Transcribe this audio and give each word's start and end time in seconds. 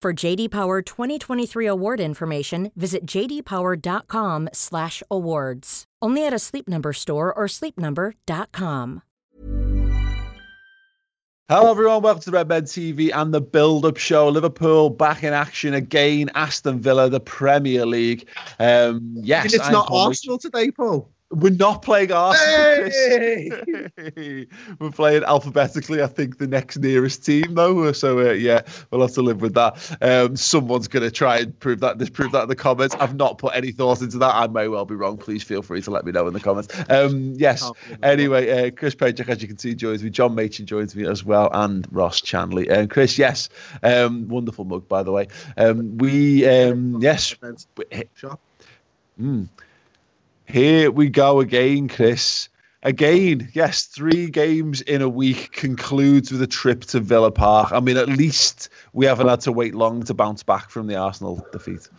For 0.00 0.12
JD 0.12 0.52
Power 0.52 0.80
2023 0.80 1.66
award 1.66 1.98
information, 1.98 2.70
visit 2.76 3.04
jdpower.com/awards. 3.04 5.84
Only 6.00 6.24
at 6.24 6.32
a 6.32 6.38
Sleep 6.38 6.68
Number 6.68 6.92
store 6.92 7.34
or 7.34 7.46
sleepnumber.com. 7.46 9.02
Hello, 11.48 11.70
everyone. 11.70 12.02
Welcome 12.02 12.20
to 12.20 12.30
the 12.30 12.36
Red 12.36 12.46
Men 12.46 12.62
TV 12.62 13.10
and 13.12 13.34
the 13.34 13.40
Build 13.40 13.84
Up 13.86 13.96
Show. 13.96 14.28
Liverpool 14.28 14.90
back 14.90 15.24
in 15.24 15.32
action 15.32 15.74
again. 15.74 16.30
Aston 16.36 16.78
Villa, 16.78 17.08
the 17.08 17.18
Premier 17.18 17.84
League. 17.84 18.28
Um, 18.60 19.14
yes, 19.16 19.46
And 19.46 19.54
it's 19.54 19.66
I'm 19.66 19.72
not 19.72 19.88
Paul 19.88 20.06
Arsenal 20.08 20.38
today, 20.38 20.70
Paul. 20.70 21.10
We're 21.30 21.52
not 21.52 21.82
playing 21.82 22.10
Arsenal. 22.10 22.90
Hey! 22.90 23.50
Chris. 23.50 24.46
We're 24.78 24.90
playing 24.90 25.24
alphabetically. 25.24 26.02
I 26.02 26.06
think 26.06 26.38
the 26.38 26.46
next 26.46 26.78
nearest 26.78 27.24
team, 27.24 27.54
though. 27.54 27.92
So 27.92 28.18
uh, 28.20 28.32
yeah, 28.32 28.62
we'll 28.90 29.02
have 29.02 29.12
to 29.12 29.22
live 29.22 29.42
with 29.42 29.52
that. 29.54 29.98
Um, 30.00 30.36
someone's 30.36 30.88
going 30.88 31.02
to 31.02 31.10
try 31.10 31.38
and 31.40 31.58
prove 31.60 31.80
that. 31.80 31.98
Disprove 31.98 32.32
that 32.32 32.44
in 32.44 32.48
the 32.48 32.56
comments. 32.56 32.94
I've 32.98 33.14
not 33.14 33.36
put 33.36 33.54
any 33.54 33.72
thought 33.72 34.00
into 34.00 34.16
that. 34.18 34.34
I 34.34 34.46
may 34.46 34.68
well 34.68 34.86
be 34.86 34.94
wrong. 34.94 35.18
Please 35.18 35.42
feel 35.42 35.60
free 35.60 35.82
to 35.82 35.90
let 35.90 36.06
me 36.06 36.12
know 36.12 36.26
in 36.26 36.32
the 36.32 36.40
comments. 36.40 36.74
Um, 36.88 37.34
yes. 37.36 37.62
Can't 37.62 37.76
believe 37.76 37.98
it. 37.98 38.06
Anyway, 38.06 38.68
uh, 38.68 38.70
Chris 38.70 38.94
Pajak, 38.94 39.28
as 39.28 39.42
you 39.42 39.48
can 39.48 39.58
see, 39.58 39.74
joins 39.74 40.02
me. 40.02 40.08
John 40.08 40.34
Machin 40.34 40.64
joins 40.64 40.96
me 40.96 41.06
as 41.06 41.24
well, 41.24 41.50
and 41.52 41.86
Ross 41.90 42.22
Chanley. 42.22 42.70
And 42.70 42.88
Chris, 42.88 43.18
yes, 43.18 43.50
um, 43.82 44.28
wonderful 44.28 44.64
mug 44.64 44.88
by 44.88 45.02
the 45.02 45.12
way. 45.12 45.28
Um, 45.58 45.98
we 45.98 46.46
um, 46.46 47.02
yes. 47.02 47.34
Shop. 48.14 48.40
Here 50.48 50.90
we 50.90 51.10
go 51.10 51.40
again, 51.40 51.88
Chris. 51.88 52.48
Again, 52.82 53.50
yes, 53.52 53.84
three 53.84 54.30
games 54.30 54.80
in 54.80 55.02
a 55.02 55.08
week 55.08 55.52
concludes 55.52 56.32
with 56.32 56.40
a 56.40 56.46
trip 56.46 56.84
to 56.86 57.00
Villa 57.00 57.30
Park. 57.30 57.70
I 57.70 57.80
mean, 57.80 57.98
at 57.98 58.08
least 58.08 58.70
we 58.94 59.04
haven't 59.04 59.28
had 59.28 59.42
to 59.42 59.52
wait 59.52 59.74
long 59.74 60.04
to 60.04 60.14
bounce 60.14 60.42
back 60.42 60.70
from 60.70 60.86
the 60.86 60.96
Arsenal 60.96 61.46
defeat. 61.52 61.90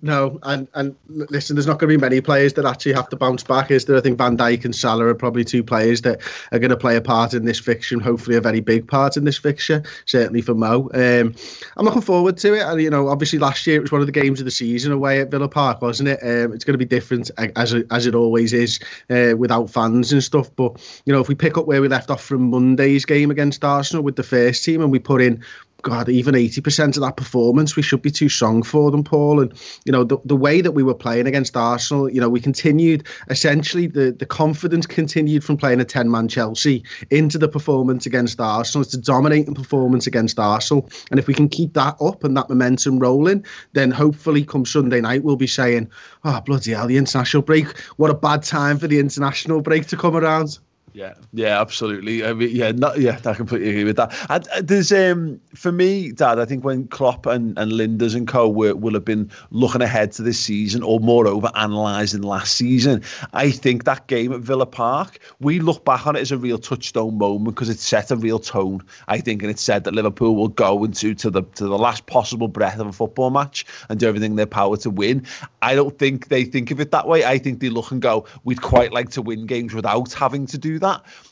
No, 0.00 0.38
and 0.42 0.66
and 0.74 0.96
listen, 1.08 1.56
there's 1.56 1.66
not 1.66 1.78
going 1.78 1.90
to 1.90 1.98
be 1.98 2.00
many 2.00 2.20
players 2.22 2.54
that 2.54 2.64
actually 2.64 2.94
have 2.94 3.08
to 3.10 3.16
bounce 3.16 3.44
back, 3.44 3.70
is 3.70 3.84
there? 3.84 3.96
I 3.96 4.00
think 4.00 4.16
Van 4.16 4.36
Dijk 4.36 4.64
and 4.64 4.74
Salah 4.74 5.06
are 5.06 5.14
probably 5.14 5.44
two 5.44 5.62
players 5.62 6.00
that 6.02 6.22
are 6.52 6.58
going 6.58 6.70
to 6.70 6.76
play 6.76 6.96
a 6.96 7.02
part 7.02 7.34
in 7.34 7.44
this 7.44 7.60
fixture, 7.60 7.94
and 7.94 8.02
hopefully 8.02 8.36
a 8.36 8.40
very 8.40 8.60
big 8.60 8.88
part 8.88 9.18
in 9.18 9.24
this 9.24 9.36
fixture. 9.36 9.82
Certainly 10.06 10.40
for 10.40 10.54
Mo. 10.54 10.90
Um, 10.94 11.34
I'm 11.76 11.84
looking 11.84 12.00
forward 12.00 12.38
to 12.38 12.54
it. 12.54 12.62
And 12.62 12.80
you 12.80 12.88
know, 12.88 13.08
obviously 13.08 13.38
last 13.38 13.66
year 13.66 13.76
it 13.76 13.82
was 13.82 13.92
one 13.92 14.00
of 14.00 14.06
the 14.06 14.12
games 14.12 14.40
of 14.40 14.46
the 14.46 14.50
season 14.50 14.90
away 14.90 15.20
at 15.20 15.30
Villa 15.30 15.48
Park, 15.48 15.82
wasn't 15.82 16.08
it? 16.08 16.20
Um, 16.22 16.54
it's 16.54 16.64
going 16.64 16.74
to 16.74 16.78
be 16.78 16.86
different 16.86 17.30
as 17.36 17.74
as 17.90 18.06
it 18.06 18.14
always 18.14 18.54
is 18.54 18.80
uh, 19.10 19.34
without 19.36 19.68
fans 19.68 20.12
and 20.12 20.24
stuff. 20.24 20.54
But 20.56 20.80
you 21.04 21.12
know, 21.12 21.20
if 21.20 21.28
we 21.28 21.34
pick 21.34 21.58
up 21.58 21.66
where 21.66 21.82
we 21.82 21.88
left 21.88 22.10
off 22.10 22.24
from 22.24 22.48
Monday's 22.48 23.04
game 23.04 23.30
against 23.30 23.62
Arsenal 23.62 24.02
with 24.02 24.16
the 24.16 24.22
first 24.22 24.64
team, 24.64 24.80
and 24.80 24.90
we 24.90 24.98
put 24.98 25.20
in 25.20 25.44
God, 25.84 26.08
even 26.08 26.34
80% 26.34 26.96
of 26.96 27.02
that 27.02 27.16
performance, 27.16 27.76
we 27.76 27.82
should 27.82 28.00
be 28.00 28.10
too 28.10 28.30
strong 28.30 28.62
for 28.62 28.90
them, 28.90 29.04
Paul. 29.04 29.40
And, 29.40 29.52
you 29.84 29.92
know, 29.92 30.02
the, 30.02 30.16
the 30.24 30.34
way 30.34 30.62
that 30.62 30.72
we 30.72 30.82
were 30.82 30.94
playing 30.94 31.26
against 31.26 31.56
Arsenal, 31.56 32.10
you 32.10 32.22
know, 32.22 32.30
we 32.30 32.40
continued, 32.40 33.06
essentially, 33.28 33.86
the, 33.86 34.10
the 34.10 34.24
confidence 34.24 34.86
continued 34.86 35.44
from 35.44 35.58
playing 35.58 35.80
a 35.80 35.84
10 35.84 36.10
man 36.10 36.26
Chelsea 36.26 36.82
into 37.10 37.36
the 37.36 37.48
performance 37.48 38.06
against 38.06 38.40
Arsenal. 38.40 38.82
It's 38.82 38.94
a 38.94 39.00
dominating 39.00 39.54
performance 39.54 40.06
against 40.06 40.38
Arsenal. 40.38 40.88
And 41.10 41.20
if 41.20 41.26
we 41.26 41.34
can 41.34 41.50
keep 41.50 41.74
that 41.74 41.96
up 42.00 42.24
and 42.24 42.34
that 42.36 42.48
momentum 42.48 42.98
rolling, 42.98 43.44
then 43.74 43.90
hopefully 43.90 44.42
come 44.42 44.64
Sunday 44.64 45.02
night, 45.02 45.22
we'll 45.22 45.36
be 45.36 45.46
saying, 45.46 45.90
oh, 46.24 46.40
bloody 46.40 46.72
hell, 46.72 46.88
the 46.88 46.96
international 46.96 47.42
break. 47.42 47.78
What 47.98 48.10
a 48.10 48.14
bad 48.14 48.42
time 48.42 48.78
for 48.78 48.88
the 48.88 48.98
international 48.98 49.60
break 49.60 49.86
to 49.88 49.98
come 49.98 50.16
around. 50.16 50.58
Yeah, 50.96 51.14
yeah, 51.32 51.60
absolutely. 51.60 52.24
I 52.24 52.34
mean, 52.34 52.54
yeah, 52.54 52.70
not, 52.70 53.00
yeah, 53.00 53.18
I 53.24 53.34
completely 53.34 53.70
agree 53.70 53.82
with 53.82 53.96
that. 53.96 54.14
And 54.30 54.46
uh, 54.46 54.62
there's 54.62 54.92
um 54.92 55.40
for 55.52 55.72
me, 55.72 56.12
Dad. 56.12 56.38
I 56.38 56.44
think 56.44 56.62
when 56.62 56.86
Klopp 56.86 57.26
and 57.26 57.58
and 57.58 57.72
Lijnders 57.72 58.14
and 58.14 58.28
Co 58.28 58.48
were, 58.48 58.76
will 58.76 58.94
have 58.94 59.04
been 59.04 59.28
looking 59.50 59.82
ahead 59.82 60.12
to 60.12 60.22
this 60.22 60.38
season, 60.38 60.84
or 60.84 61.00
moreover, 61.00 61.50
analysing 61.56 62.22
last 62.22 62.54
season. 62.54 63.02
I 63.32 63.50
think 63.50 63.82
that 63.84 64.06
game 64.06 64.32
at 64.32 64.38
Villa 64.42 64.66
Park, 64.66 65.18
we 65.40 65.58
look 65.58 65.84
back 65.84 66.06
on 66.06 66.14
it 66.14 66.20
as 66.20 66.30
a 66.30 66.38
real 66.38 66.58
touchstone 66.58 67.18
moment 67.18 67.56
because 67.56 67.68
it 67.70 67.80
set 67.80 68.12
a 68.12 68.16
real 68.16 68.38
tone. 68.38 68.80
I 69.08 69.18
think, 69.18 69.42
and 69.42 69.50
it 69.50 69.58
said 69.58 69.82
that 69.84 69.94
Liverpool 69.94 70.36
will 70.36 70.46
go 70.46 70.84
into 70.84 71.12
to 71.16 71.28
the 71.28 71.42
to 71.56 71.64
the 71.64 71.76
last 71.76 72.06
possible 72.06 72.46
breath 72.46 72.78
of 72.78 72.86
a 72.86 72.92
football 72.92 73.30
match 73.30 73.66
and 73.88 73.98
do 73.98 74.06
everything 74.06 74.32
in 74.32 74.36
their 74.36 74.46
power 74.46 74.76
to 74.76 74.90
win. 74.90 75.26
I 75.60 75.74
don't 75.74 75.98
think 75.98 76.28
they 76.28 76.44
think 76.44 76.70
of 76.70 76.78
it 76.78 76.92
that 76.92 77.08
way. 77.08 77.24
I 77.24 77.38
think 77.38 77.58
they 77.58 77.68
look 77.68 77.90
and 77.90 78.00
go, 78.00 78.26
we'd 78.44 78.62
quite 78.62 78.92
like 78.92 79.10
to 79.10 79.22
win 79.22 79.46
games 79.46 79.74
without 79.74 80.12
having 80.12 80.46
to 80.46 80.56
do 80.56 80.78
that. 80.78 80.83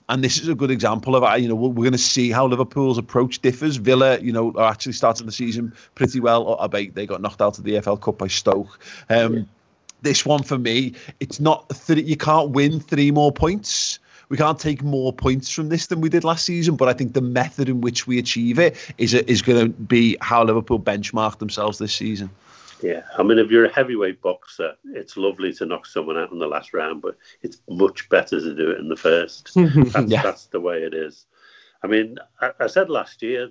And 0.08 0.22
this 0.22 0.38
is 0.38 0.48
a 0.48 0.54
good 0.54 0.70
example 0.70 1.16
of. 1.16 1.40
You 1.40 1.48
know, 1.48 1.54
we're, 1.54 1.84
going 1.84 1.92
to 1.92 1.98
see 1.98 2.30
how 2.30 2.46
Liverpool's 2.46 2.98
approach 2.98 3.40
differs. 3.40 3.76
Villa, 3.76 4.18
you 4.20 4.32
know, 4.32 4.52
are 4.56 4.70
actually 4.70 4.92
starting 4.92 5.26
the 5.26 5.32
season 5.32 5.72
pretty 5.94 6.20
well. 6.20 6.46
Albeit 6.46 6.94
they 6.94 7.06
got 7.06 7.20
knocked 7.20 7.40
out 7.40 7.58
of 7.58 7.64
the 7.64 7.72
EFL 7.72 8.00
Cup 8.00 8.18
by 8.18 8.28
Stoke. 8.28 8.78
Um, 9.08 9.48
This 10.02 10.26
one 10.26 10.42
for 10.42 10.58
me, 10.58 10.94
it's 11.20 11.38
not 11.38 11.68
three. 11.68 12.02
You 12.02 12.16
can't 12.16 12.50
win 12.50 12.80
three 12.80 13.12
more 13.12 13.30
points. 13.30 14.00
We 14.28 14.36
can't 14.36 14.58
take 14.58 14.82
more 14.82 15.12
points 15.12 15.50
from 15.50 15.69
this 15.69 15.86
than 15.86 16.00
we 16.00 16.08
did 16.08 16.24
last 16.24 16.44
season. 16.44 16.74
But 16.74 16.88
I 16.88 16.92
think 16.92 17.12
the 17.12 17.20
method 17.20 17.69
in 17.69 17.80
which 17.80 18.06
we 18.06 18.19
achieve 18.19 18.58
it 18.58 18.76
is 18.98 19.14
is 19.14 19.42
going 19.42 19.66
to 19.66 19.69
be 19.69 20.16
how 20.20 20.42
Liverpool 20.42 20.80
benchmark 20.80 21.38
themselves 21.38 21.78
this 21.78 21.94
season. 21.94 22.30
Yeah, 22.82 23.03
I 23.16 23.22
mean, 23.22 23.38
if 23.38 23.50
you're 23.50 23.65
a 23.65 23.72
heavyweight 23.72 24.20
boxer, 24.20 24.75
it's 24.87 25.16
lovely 25.16 25.53
to 25.54 25.66
knock 25.66 25.87
someone 25.87 26.19
out 26.19 26.32
in 26.32 26.38
the 26.41 26.47
last 26.48 26.75
round, 26.75 27.00
but 27.00 27.16
it's 27.43 27.59
much 27.69 28.09
better 28.09 28.41
to 28.41 28.54
do 28.54 28.70
it 28.72 28.81
in 28.81 28.88
the 28.88 28.97
first. 28.97 29.53
That's, 29.54 30.10
Yeah. 30.10 30.22
that's 30.22 30.47
the 30.47 30.60
way 30.60 30.82
it 30.82 30.93
is. 30.93 31.26
I 31.84 31.87
mean, 31.87 32.19
I, 32.41 32.50
I 32.60 32.66
said 32.66 32.91
last 32.91 33.22
year, 33.22 33.50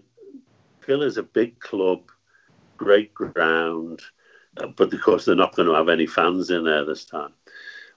Phil 0.82 1.02
is 1.04 1.18
a 1.18 1.24
big 1.24 1.60
club, 1.60 2.12
great 2.78 3.14
ground, 3.14 4.02
but 4.56 4.94
of 4.94 5.02
course 5.02 5.26
they're 5.26 5.36
not 5.36 5.56
going 5.56 5.68
to 5.68 5.76
have 5.76 5.90
any 5.90 6.08
fans 6.08 6.50
in 6.50 6.66
there 6.66 6.84
this 6.84 7.06
time. 7.06 7.34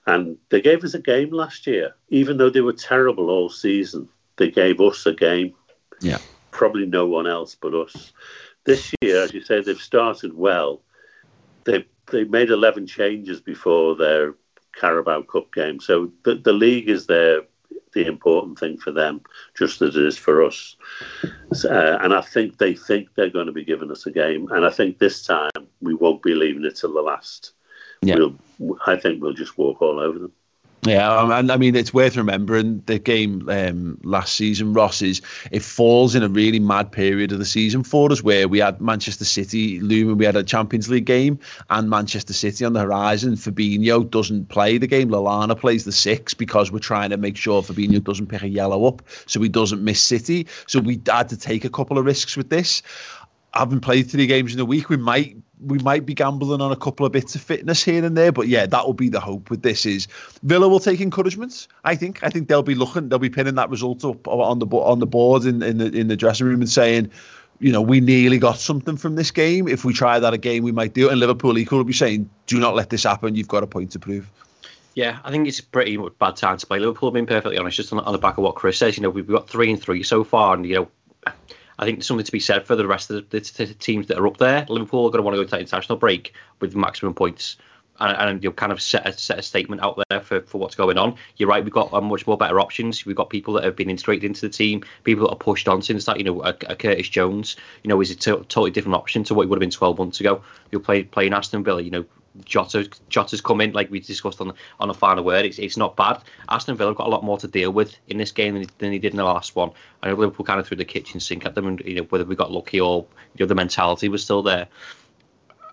And 0.07 0.37
they 0.49 0.61
gave 0.61 0.83
us 0.83 0.93
a 0.93 0.99
game 0.99 1.31
last 1.31 1.65
year, 1.67 1.95
even 2.09 2.37
though 2.37 2.49
they 2.49 2.61
were 2.61 2.73
terrible 2.73 3.29
all 3.29 3.49
season. 3.49 4.07
They 4.37 4.51
gave 4.51 4.79
us 4.79 5.05
a 5.05 5.13
game. 5.13 5.53
Yeah. 5.99 6.19
Probably 6.51 6.85
no 6.85 7.07
one 7.07 7.27
else 7.27 7.55
but 7.59 7.73
us. 7.73 8.13
This 8.65 8.93
year, 9.01 9.21
as 9.23 9.33
you 9.33 9.41
say, 9.41 9.61
they've 9.61 9.77
started 9.77 10.33
well 10.33 10.81
they 11.65 11.85
they 12.11 12.23
made 12.23 12.49
11 12.49 12.87
changes 12.87 13.41
before 13.41 13.95
their 13.95 14.35
Carabao 14.75 15.23
Cup 15.23 15.53
game. 15.53 15.79
So 15.79 16.11
the, 16.23 16.35
the 16.35 16.53
league 16.53 16.89
is 16.89 17.07
their 17.07 17.41
the 17.93 18.05
important 18.05 18.59
thing 18.59 18.77
for 18.77 18.91
them, 18.91 19.21
just 19.57 19.81
as 19.81 19.95
it 19.95 20.05
is 20.05 20.17
for 20.17 20.43
us. 20.43 20.75
So, 21.53 21.69
uh, 21.69 21.97
and 22.01 22.13
I 22.13 22.21
think 22.21 22.57
they 22.57 22.75
think 22.75 23.09
they're 23.15 23.29
going 23.29 23.47
to 23.47 23.53
be 23.53 23.63
giving 23.63 23.89
us 23.89 24.05
a 24.05 24.11
game. 24.11 24.49
And 24.51 24.65
I 24.65 24.69
think 24.69 24.99
this 24.99 25.23
time 25.23 25.49
we 25.81 25.95
won't 25.95 26.21
be 26.21 26.35
leaving 26.35 26.65
it 26.65 26.75
till 26.75 26.93
the 26.93 27.01
last. 27.01 27.53
Yeah. 28.01 28.17
We'll, 28.59 28.77
I 28.85 28.97
think 28.97 29.21
we'll 29.21 29.33
just 29.33 29.57
walk 29.57 29.81
all 29.81 29.99
over 29.99 30.19
them. 30.19 30.33
Yeah, 30.87 31.17
um, 31.17 31.31
and 31.31 31.51
I 31.51 31.57
mean 31.57 31.75
it's 31.75 31.95
worth 31.95 32.15
remembering 32.15 32.83
the 32.85 32.99
game 32.99 33.49
um, 33.49 33.99
last 34.03 34.35
season, 34.35 34.71
Ross 34.73 35.01
is 35.01 35.19
it 35.49 35.63
falls 35.63 36.13
in 36.13 36.21
a 36.21 36.29
really 36.29 36.59
mad 36.59 36.91
period 36.91 37.31
of 37.31 37.39
the 37.39 37.45
season 37.45 37.83
for 37.83 38.11
us 38.11 38.21
where 38.21 38.47
we 38.47 38.59
had 38.59 38.79
Manchester 38.79 39.25
City 39.25 39.79
looming, 39.79 40.17
we 40.17 40.25
had 40.25 40.35
a 40.35 40.43
Champions 40.43 40.87
League 40.87 41.05
game 41.05 41.39
and 41.71 41.89
Manchester 41.89 42.33
City 42.33 42.65
on 42.65 42.73
the 42.73 42.81
horizon. 42.81 43.33
Fabinho 43.33 44.07
doesn't 44.07 44.49
play 44.49 44.77
the 44.77 44.85
game. 44.85 45.09
Lallana 45.09 45.59
plays 45.59 45.85
the 45.85 45.91
six 45.91 46.35
because 46.35 46.71
we're 46.71 46.77
trying 46.77 47.09
to 47.09 47.17
make 47.17 47.35
sure 47.35 47.63
Fabinho 47.63 48.03
doesn't 48.03 48.27
pick 48.27 48.43
a 48.43 48.47
yellow 48.47 48.85
up 48.85 49.01
so 49.25 49.41
he 49.41 49.49
doesn't 49.49 49.83
miss 49.83 50.03
City. 50.03 50.45
So 50.67 50.79
we 50.79 51.01
had 51.07 51.29
to 51.29 51.37
take 51.37 51.65
a 51.65 51.69
couple 51.69 51.97
of 51.97 52.05
risks 52.05 52.37
with 52.37 52.49
this. 52.51 52.83
having 53.53 53.79
played 53.79 54.11
three 54.11 54.27
games 54.27 54.53
in 54.53 54.59
a 54.59 54.65
week, 54.65 54.89
we 54.89 54.97
might 54.97 55.37
we 55.61 55.77
might 55.79 56.05
be 56.05 56.13
gambling 56.13 56.61
on 56.61 56.71
a 56.71 56.75
couple 56.75 57.05
of 57.05 57.11
bits 57.11 57.35
of 57.35 57.41
fitness 57.41 57.83
here 57.83 58.03
and 58.03 58.17
there. 58.17 58.31
But 58.31 58.47
yeah, 58.47 58.65
that 58.65 58.85
will 58.85 58.93
be 58.93 59.09
the 59.09 59.19
hope 59.19 59.49
with 59.49 59.61
this. 59.61 59.85
Is 59.85 60.07
Villa 60.43 60.67
will 60.67 60.79
take 60.79 61.01
encouragement. 61.01 61.67
I 61.83 61.95
think. 61.95 62.23
I 62.23 62.29
think 62.29 62.47
they'll 62.47 62.63
be 62.63 62.75
looking. 62.75 63.09
They'll 63.09 63.19
be 63.19 63.29
pinning 63.29 63.55
that 63.55 63.69
result 63.69 64.03
up 64.03 64.27
on 64.27 64.59
the 64.59 64.67
on 64.67 64.99
the 64.99 65.07
board 65.07 65.45
in, 65.45 65.61
in 65.63 65.77
the 65.77 65.87
in 65.87 66.07
the 66.07 66.17
dressing 66.17 66.47
room 66.47 66.61
and 66.61 66.69
saying. 66.69 67.11
You 67.59 67.71
know, 67.71 67.81
we 67.81 68.01
nearly 68.01 68.37
got 68.37 68.57
something 68.57 68.97
from 68.97 69.15
this 69.15 69.31
game. 69.31 69.69
If 69.69 69.85
we 69.85 69.93
try 69.93 70.19
that 70.19 70.33
again, 70.33 70.61
we 70.61 70.73
might 70.73 70.93
do 70.93 71.07
it. 71.07 71.11
And 71.11 71.21
Liverpool 71.21 71.57
equal 71.57 71.77
will 71.77 71.85
be 71.85 71.93
saying, 71.93 72.29
"Do 72.47 72.59
not 72.59 72.75
let 72.75 72.89
this 72.89 73.03
happen. 73.05 73.35
You've 73.35 73.47
got 73.47 73.63
a 73.63 73.67
point 73.67 73.91
to 73.91 73.99
prove." 73.99 74.29
Yeah, 74.95 75.19
I 75.23 75.31
think 75.31 75.47
it's 75.47 75.59
a 75.59 75.63
pretty 75.63 75.97
bad 76.19 76.35
time 76.35 76.57
to 76.57 76.65
play 76.65 76.79
Liverpool. 76.79 77.11
Being 77.11 77.25
perfectly 77.25 77.57
honest, 77.57 77.77
just 77.77 77.93
on, 77.93 77.99
on 77.99 78.11
the 78.11 78.17
back 78.17 78.37
of 78.37 78.43
what 78.43 78.55
Chris 78.55 78.77
says, 78.77 78.97
you 78.97 79.03
know, 79.03 79.09
we've 79.09 79.25
got 79.25 79.47
three 79.49 79.71
and 79.71 79.81
three 79.81 80.03
so 80.03 80.25
far, 80.25 80.53
and 80.53 80.65
you 80.65 80.75
know, 80.75 81.33
I 81.77 81.85
think 81.85 81.97
there's 81.97 82.07
something 82.07 82.25
to 82.25 82.31
be 82.31 82.39
said 82.39 82.65
for 82.65 82.75
the 82.75 82.87
rest 82.87 83.09
of 83.09 83.29
the, 83.29 83.39
the, 83.39 83.65
the 83.65 83.73
teams 83.73 84.07
that 84.07 84.17
are 84.17 84.27
up 84.27 84.37
there. 84.37 84.65
Liverpool 84.69 85.05
are 85.05 85.09
going 85.09 85.19
to 85.19 85.23
want 85.23 85.35
to 85.35 85.43
go 85.43 85.49
to 85.49 85.59
international 85.59 85.97
break 85.97 86.33
with 86.59 86.75
maximum 86.75 87.13
points. 87.13 87.57
And, 87.97 88.17
and 88.17 88.43
you'll 88.43 88.51
kind 88.51 88.73
of 88.73 88.81
set 88.81 89.07
a, 89.07 89.13
set 89.13 89.39
a 89.39 89.41
statement 89.41 89.81
out 89.81 90.01
there 90.09 90.19
for, 90.19 90.41
for 90.41 90.57
what's 90.57 90.75
going 90.75 90.97
on. 90.97 91.15
You're 91.37 91.47
right, 91.47 91.63
we've 91.63 91.71
got 91.71 91.93
um, 91.93 92.05
much 92.05 92.27
more 92.27 92.37
better 92.37 92.59
options. 92.59 93.05
We've 93.05 93.15
got 93.15 93.29
people 93.29 93.53
that 93.53 93.63
have 93.63 93.77
been 93.77 93.89
integrated 93.89 94.25
into 94.25 94.41
the 94.41 94.49
team, 94.49 94.83
people 95.05 95.25
that 95.25 95.33
are 95.33 95.37
pushed 95.37 95.69
on 95.69 95.81
since 95.81 96.03
that. 96.05 96.17
You 96.17 96.25
know, 96.25 96.43
a, 96.43 96.49
a 96.67 96.75
Curtis 96.75 97.07
Jones, 97.07 97.55
you 97.83 97.87
know, 97.87 98.01
is 98.01 98.11
a 98.11 98.15
t- 98.15 98.31
totally 98.31 98.71
different 98.71 98.95
option 98.95 99.23
to 99.25 99.33
what 99.33 99.43
he 99.43 99.47
would 99.47 99.55
have 99.55 99.61
been 99.61 99.69
12 99.69 99.97
months 99.97 100.19
ago. 100.19 100.43
You're 100.71 100.81
play 100.81 101.03
playing 101.03 101.33
Aston 101.33 101.63
Villa, 101.63 101.81
you 101.81 101.91
know, 101.91 102.05
Jota 102.43 102.89
Jota's 103.09 103.41
come 103.41 103.61
in 103.61 103.71
like 103.71 103.89
we 103.89 103.99
discussed 103.99 104.41
on 104.41 104.53
on 104.79 104.89
a 104.89 104.93
final 104.93 105.23
word. 105.23 105.45
It's 105.45 105.59
it's 105.59 105.77
not 105.77 105.95
bad. 105.95 106.21
Aston 106.49 106.75
Villa 106.75 106.89
have 106.91 106.97
got 106.97 107.07
a 107.07 107.09
lot 107.09 107.23
more 107.23 107.37
to 107.37 107.47
deal 107.47 107.71
with 107.71 107.97
in 108.07 108.17
this 108.17 108.31
game 108.31 108.55
than, 108.55 108.67
than 108.79 108.91
he 108.91 108.99
did 108.99 109.13
in 109.13 109.17
the 109.17 109.23
last 109.23 109.55
one. 109.55 109.71
I 110.03 110.09
know 110.09 110.15
Liverpool 110.15 110.45
kind 110.45 110.59
of 110.59 110.67
threw 110.67 110.77
the 110.77 110.85
kitchen 110.85 111.19
sink 111.19 111.45
at 111.45 111.55
them, 111.55 111.67
and 111.67 111.79
you 111.81 111.95
know 111.95 112.03
whether 112.03 112.25
we 112.25 112.35
got 112.35 112.51
lucky 112.51 112.79
or 112.79 113.05
you 113.35 113.45
know 113.45 113.47
the 113.47 113.55
mentality 113.55 114.09
was 114.09 114.23
still 114.23 114.41
there. 114.41 114.67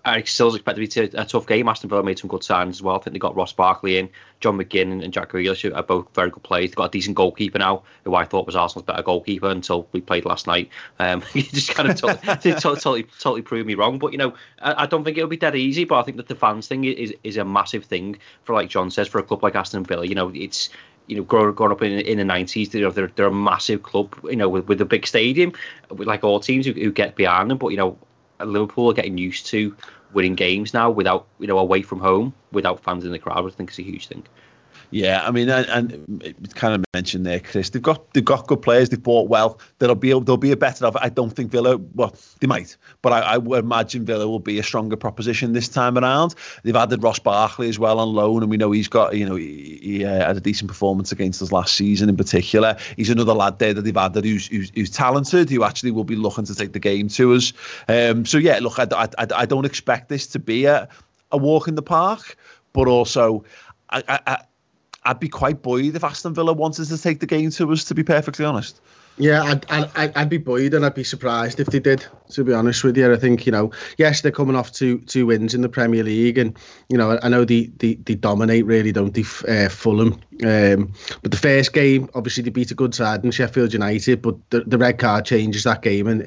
I 0.05 0.23
still 0.23 0.53
expect 0.53 0.77
it 0.77 0.91
to 0.91 1.07
be 1.07 1.17
a 1.17 1.23
tough 1.23 1.47
game. 1.47 1.69
Aston 1.69 1.89
Villa 1.89 2.03
made 2.03 2.19
some 2.19 2.27
good 2.27 2.43
signs 2.43 2.77
as 2.77 2.81
well. 2.81 2.97
I 2.97 2.99
think 2.99 3.13
they 3.13 3.19
got 3.19 3.37
Ross 3.37 3.53
Barkley 3.53 3.97
in, 3.97 4.09
John 4.41 4.57
McGinn 4.57 5.01
and 5.01 5.13
Jack 5.13 5.31
Grealish 5.31 5.73
are 5.73 5.83
both 5.83 6.13
very 6.13 6.29
good 6.29 6.43
players. 6.43 6.71
They've 6.71 6.75
got 6.75 6.85
a 6.85 6.91
decent 6.91 7.15
goalkeeper 7.15 7.57
now, 7.57 7.83
who 8.03 8.13
I 8.13 8.25
thought 8.25 8.45
was 8.45 8.55
Arsenal's 8.55 8.85
better 8.85 9.01
goalkeeper 9.01 9.47
until 9.49 9.87
we 9.93 10.01
played 10.01 10.25
last 10.25 10.45
night. 10.45 10.69
Um, 10.99 11.21
he 11.33 11.43
just 11.43 11.73
kind 11.73 11.89
of 11.89 11.95
totally, 11.95 12.53
totally, 12.59 13.03
totally 13.03 13.41
proved 13.43 13.65
me 13.65 13.75
wrong. 13.75 13.97
But 13.97 14.11
you 14.11 14.17
know, 14.17 14.33
I, 14.59 14.83
I, 14.83 14.85
don't 14.87 15.05
think 15.05 15.17
it'll 15.17 15.29
be 15.29 15.37
dead 15.37 15.55
easy. 15.55 15.85
But 15.85 15.99
I 15.99 16.03
think 16.03 16.17
that 16.17 16.27
the 16.27 16.35
fans 16.35 16.67
thing 16.67 16.83
is 16.83 17.13
is 17.23 17.37
a 17.37 17.45
massive 17.45 17.85
thing 17.85 18.17
for, 18.43 18.53
like 18.53 18.69
John 18.69 18.91
says, 18.91 19.07
for 19.07 19.19
a 19.19 19.23
club 19.23 19.41
like 19.41 19.55
Aston 19.55 19.85
Villa. 19.85 20.05
You 20.05 20.15
know, 20.15 20.29
it's 20.35 20.69
you 21.07 21.15
know, 21.15 21.23
growing, 21.23 21.53
growing 21.53 21.71
up 21.71 21.81
in, 21.81 21.91
in 21.91 22.17
the 22.17 22.23
90s, 22.23 22.73
you 22.73 22.79
know, 22.79 22.89
they're, 22.89 23.11
they're 23.15 23.25
a 23.25 23.31
massive 23.31 23.83
club, 23.83 24.15
you 24.23 24.37
know, 24.37 24.47
with, 24.47 24.69
with 24.69 24.79
a 24.79 24.85
big 24.85 25.05
stadium, 25.05 25.51
with 25.89 26.07
like 26.07 26.23
all 26.23 26.39
teams 26.39 26.65
who, 26.65 26.71
who 26.71 26.93
get 26.93 27.15
behind 27.15 27.51
them. 27.51 27.57
But, 27.57 27.69
you 27.69 27.77
know, 27.77 27.97
Liverpool 28.39 28.89
are 28.89 28.93
getting 28.93 29.17
used 29.17 29.45
to 29.47 29.75
winning 30.13 30.35
games 30.35 30.73
now 30.73 30.89
without 30.89 31.27
you 31.39 31.47
know 31.47 31.57
away 31.57 31.81
from 31.81 31.99
home 31.99 32.33
without 32.51 32.83
fans 32.83 33.05
in 33.05 33.11
the 33.11 33.19
crowd. 33.19 33.45
I 33.45 33.49
think 33.49 33.69
it's 33.69 33.79
a 33.79 33.83
huge 33.83 34.07
thing. 34.07 34.23
Yeah, 34.93 35.25
I 35.25 35.31
mean, 35.31 35.49
and, 35.49 35.65
and 35.67 36.53
kind 36.53 36.75
of 36.75 36.85
mentioned 36.93 37.25
there, 37.25 37.39
Chris. 37.39 37.71
They've 37.71 37.81
got 37.81 38.13
they've 38.13 38.23
got 38.23 38.45
good 38.45 38.61
players. 38.61 38.89
They've 38.89 39.01
bought 39.01 39.27
well. 39.27 39.59
There'll 39.79 39.95
be 39.95 40.09
there'll 40.09 40.37
be 40.37 40.51
a 40.51 40.57
better. 40.57 40.91
I 40.95 41.09
don't 41.09 41.31
think 41.31 41.49
Villa. 41.49 41.77
Well, 41.77 42.15
they 42.39 42.45
might, 42.45 42.77
but 43.01 43.11
I, 43.11 43.19
I 43.21 43.37
would 43.39 43.63
imagine 43.63 44.05
Villa 44.05 44.27
will 44.27 44.39
be 44.39 44.59
a 44.59 44.63
stronger 44.63 44.95
proposition 44.95 45.51
this 45.51 45.67
time 45.67 45.97
around. 45.97 46.35
They've 46.61 46.75
added 46.75 47.01
Ross 47.01 47.17
Barkley 47.17 47.69
as 47.69 47.79
well 47.79 47.99
on 47.99 48.13
loan, 48.13 48.43
and 48.43 48.51
we 48.51 48.57
know 48.57 48.69
he's 48.69 48.87
got 48.87 49.15
you 49.15 49.25
know 49.25 49.35
he, 49.35 49.79
he 49.81 50.05
uh, 50.05 50.27
had 50.27 50.37
a 50.37 50.41
decent 50.41 50.67
performance 50.67 51.11
against 51.11 51.41
us 51.41 51.51
last 51.51 51.75
season 51.75 52.07
in 52.07 52.15
particular. 52.15 52.77
He's 52.95 53.09
another 53.09 53.33
lad 53.33 53.57
there 53.57 53.73
that 53.73 53.81
they've 53.81 53.97
added 53.97 54.25
who's 54.25 54.45
who's, 54.45 54.71
who's 54.75 54.91
talented, 54.91 55.49
who 55.49 55.63
actually 55.63 55.89
will 55.89 56.03
be 56.03 56.15
looking 56.15 56.45
to 56.45 56.53
take 56.53 56.71
the 56.71 56.79
game 56.79 57.07
to 57.07 57.33
us. 57.33 57.51
Um, 57.87 58.27
so 58.27 58.37
yeah, 58.37 58.59
look, 58.61 58.77
I, 58.77 58.85
I, 58.91 59.27
I 59.35 59.45
don't 59.47 59.65
expect 59.65 60.09
this 60.09 60.27
to 60.27 60.39
be 60.39 60.65
a 60.65 60.87
a 61.31 61.37
walk 61.37 61.67
in 61.67 61.73
the 61.73 61.81
park, 61.81 62.37
but 62.73 62.87
also 62.87 63.43
I, 63.89 64.03
I, 64.27 64.37
I'd 65.05 65.19
be 65.19 65.29
quite 65.29 65.61
buoyed 65.61 65.95
if 65.95 66.03
Aston 66.03 66.33
Villa 66.33 66.53
wanted 66.53 66.87
to 66.87 66.97
take 66.97 67.19
the 67.19 67.25
game 67.25 67.51
to 67.51 67.71
us, 67.71 67.83
to 67.85 67.95
be 67.95 68.03
perfectly 68.03 68.45
honest. 68.45 68.79
Yeah, 69.17 69.43
I'd, 69.43 69.69
I'd, 69.69 70.17
I'd 70.17 70.29
be 70.29 70.39
buoyed 70.39 70.73
and 70.73 70.83
I'd 70.83 70.95
be 70.95 71.03
surprised 71.03 71.59
if 71.59 71.67
they 71.67 71.79
did, 71.79 72.03
to 72.31 72.43
be 72.43 72.51
honest 72.51 72.83
with 72.83 72.97
you. 72.97 73.13
I 73.13 73.17
think, 73.17 73.45
you 73.45 73.51
know, 73.51 73.71
yes, 73.97 74.21
they're 74.21 74.31
coming 74.31 74.55
off 74.55 74.71
two 74.71 75.01
two 75.01 75.27
wins 75.27 75.53
in 75.53 75.61
the 75.61 75.69
Premier 75.69 76.03
League 76.03 76.39
and, 76.39 76.57
you 76.89 76.97
know, 76.97 77.19
I 77.21 77.29
know 77.29 77.45
they, 77.45 77.65
they, 77.77 77.93
they 77.93 78.15
dominate 78.15 78.65
really, 78.65 78.91
don't 78.91 79.13
they, 79.13 79.21
uh, 79.47 79.69
Fulham. 79.69 80.19
Um, 80.41 80.93
but 81.21 81.31
the 81.31 81.37
first 81.37 81.73
game, 81.73 82.09
obviously, 82.15 82.43
they 82.43 82.49
beat 82.49 82.71
a 82.71 82.75
good 82.75 82.95
side 82.95 83.23
in 83.23 83.31
Sheffield 83.31 83.73
United, 83.73 84.21
but 84.21 84.35
the, 84.49 84.61
the 84.61 84.77
red 84.77 84.97
card 84.97 85.25
changes 85.25 85.63
that 85.63 85.81
game 85.81 86.07
and 86.07 86.23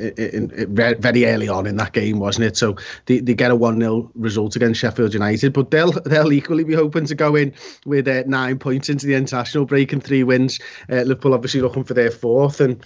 very 0.69 1.27
early 1.27 1.49
on 1.49 1.67
in 1.67 1.77
that 1.77 1.93
game, 1.93 2.19
wasn't 2.19 2.47
it? 2.47 2.57
So 2.57 2.77
they, 3.07 3.21
they 3.21 3.35
get 3.35 3.51
a 3.51 3.57
1 3.57 3.81
0 3.81 4.11
result 4.15 4.57
against 4.57 4.81
Sheffield 4.81 5.15
United, 5.15 5.53
but 5.53 5.71
they'll 5.71 5.93
they'll 6.05 6.33
equally 6.33 6.65
be 6.65 6.75
hoping 6.75 7.07
to 7.07 7.15
go 7.15 7.35
in 7.35 7.53
with 7.85 8.07
uh, 8.09 8.23
nine 8.27 8.59
points 8.59 8.89
into 8.89 9.07
the 9.07 9.15
international 9.15 9.65
break 9.65 9.93
and 9.93 10.03
three 10.03 10.23
wins. 10.23 10.59
Uh, 10.91 11.03
Liverpool 11.03 11.35
obviously 11.35 11.61
looking 11.61 11.85
for 11.85 11.95
their 11.95 12.11
fourth. 12.11 12.61
And 12.61 12.85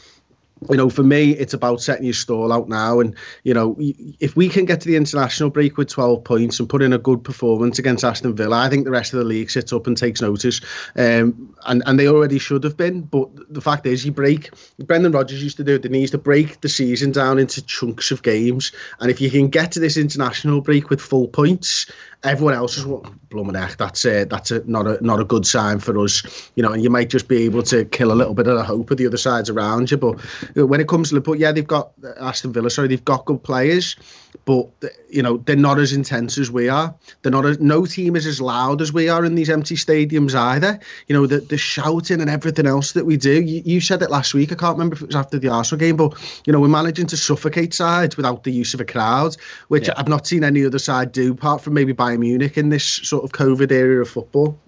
you 0.68 0.76
know, 0.76 0.90
for 0.90 1.02
me, 1.02 1.30
it's 1.30 1.54
about 1.54 1.80
setting 1.80 2.04
your 2.04 2.14
stall 2.14 2.52
out 2.52 2.68
now. 2.68 3.00
And, 3.00 3.16
you 3.44 3.54
know, 3.54 3.76
if 3.78 4.36
we 4.36 4.48
can 4.48 4.66
get 4.66 4.80
to 4.82 4.88
the 4.88 4.96
international 4.96 5.50
break 5.50 5.76
with 5.76 5.88
12 5.88 6.22
points 6.22 6.60
and 6.60 6.68
put 6.68 6.82
in 6.82 6.92
a 6.92 6.98
good 6.98 7.24
performance 7.24 7.78
against 7.78 8.04
Aston 8.04 8.36
Villa, 8.36 8.58
I 8.58 8.68
think 8.68 8.84
the 8.84 8.90
rest 8.90 9.12
of 9.14 9.20
the 9.20 9.24
league 9.24 9.50
sits 9.50 9.72
up 9.72 9.86
and 9.86 9.96
takes 9.96 10.20
notice. 10.20 10.60
Um, 10.96 11.54
and, 11.66 11.82
and 11.86 11.98
they 11.98 12.08
already 12.08 12.38
should 12.38 12.64
have 12.64 12.76
been. 12.76 13.02
But 13.02 13.30
the 13.52 13.62
fact 13.62 13.86
is, 13.86 14.04
you 14.04 14.12
break, 14.12 14.50
Brendan 14.78 15.12
Rodgers 15.12 15.42
used 15.42 15.56
to 15.56 15.64
do 15.64 15.76
it, 15.76 15.84
he 15.84 15.88
needs 15.88 16.10
to 16.10 16.18
break 16.18 16.60
the 16.60 16.68
season 16.68 17.12
down 17.12 17.38
into 17.38 17.64
chunks 17.64 18.10
of 18.10 18.22
games. 18.22 18.72
And 19.00 19.10
if 19.10 19.20
you 19.20 19.30
can 19.30 19.48
get 19.48 19.72
to 19.72 19.80
this 19.80 19.96
international 19.96 20.60
break 20.60 20.90
with 20.90 21.00
full 21.00 21.28
points, 21.28 21.90
everyone 22.22 22.54
else 22.54 22.76
is 22.76 22.84
well, 22.84 23.04
blooming 23.30 23.54
heck, 23.54 23.76
that's 23.76 24.04
a, 24.04 24.24
that's 24.24 24.50
a, 24.50 24.62
not 24.70 24.86
a 24.86 25.04
not 25.04 25.20
a 25.20 25.24
good 25.24 25.46
sign 25.46 25.78
for 25.78 25.98
us, 25.98 26.50
you 26.54 26.62
know. 26.62 26.72
And 26.72 26.82
you 26.82 26.90
might 26.90 27.08
just 27.08 27.28
be 27.28 27.44
able 27.44 27.62
to 27.64 27.84
kill 27.86 28.12
a 28.12 28.14
little 28.14 28.34
bit 28.34 28.46
of 28.46 28.56
the 28.56 28.64
hope 28.64 28.90
of 28.90 28.98
the 28.98 29.06
other 29.06 29.16
sides 29.16 29.48
around 29.48 29.90
you. 29.90 29.96
But 29.96 30.20
uh, 30.56 30.66
when 30.66 30.80
it 30.80 30.88
comes 30.88 31.08
to 31.08 31.14
Liverpool, 31.14 31.36
yeah, 31.36 31.52
they've 31.52 31.66
got 31.66 31.92
uh, 32.04 32.12
Aston 32.20 32.52
Villa, 32.52 32.70
sorry, 32.70 32.88
they've 32.88 33.04
got 33.04 33.24
good 33.24 33.42
players, 33.42 33.96
but 34.44 34.68
uh, 34.82 34.88
you 35.08 35.22
know 35.22 35.38
they're 35.38 35.56
not 35.56 35.78
as 35.78 35.92
intense 35.92 36.38
as 36.38 36.50
we 36.50 36.68
are. 36.68 36.94
They're 37.22 37.32
not. 37.32 37.46
As, 37.46 37.60
no 37.60 37.86
team 37.86 38.16
is 38.16 38.26
as 38.26 38.40
loud 38.40 38.82
as 38.82 38.92
we 38.92 39.08
are 39.08 39.24
in 39.24 39.34
these 39.34 39.50
empty 39.50 39.76
stadiums 39.76 40.34
either. 40.34 40.78
You 41.06 41.14
know 41.14 41.26
the 41.26 41.40
the 41.40 41.58
shouting 41.58 42.20
and 42.20 42.28
everything 42.28 42.66
else 42.66 42.92
that 42.92 43.06
we 43.06 43.16
do. 43.16 43.42
You, 43.42 43.62
you 43.64 43.80
said 43.80 44.02
it 44.02 44.10
last 44.10 44.34
week. 44.34 44.52
I 44.52 44.56
can't 44.56 44.74
remember 44.74 44.96
if 44.96 45.02
it 45.02 45.06
was 45.06 45.16
after 45.16 45.38
the 45.38 45.48
Arsenal 45.48 45.80
game, 45.80 45.96
but 45.96 46.14
you 46.46 46.52
know 46.52 46.60
we're 46.60 46.68
managing 46.68 47.06
to 47.06 47.16
suffocate 47.16 47.72
sides 47.72 48.16
without 48.16 48.44
the 48.44 48.52
use 48.52 48.74
of 48.74 48.80
a 48.80 48.84
crowd, 48.84 49.36
which 49.68 49.88
yeah. 49.88 49.94
I've 49.96 50.08
not 50.08 50.26
seen 50.26 50.44
any 50.44 50.64
other 50.64 50.78
side 50.78 51.12
do, 51.12 51.32
apart 51.32 51.60
from 51.60 51.74
maybe 51.74 51.92
Bayern 52.10 52.20
Munich 52.20 52.58
in 52.58 52.68
this 52.68 52.84
sort 52.84 53.24
of 53.24 53.32
COVID 53.32 53.70
era 53.70 54.02
of 54.02 54.08
football. 54.08 54.58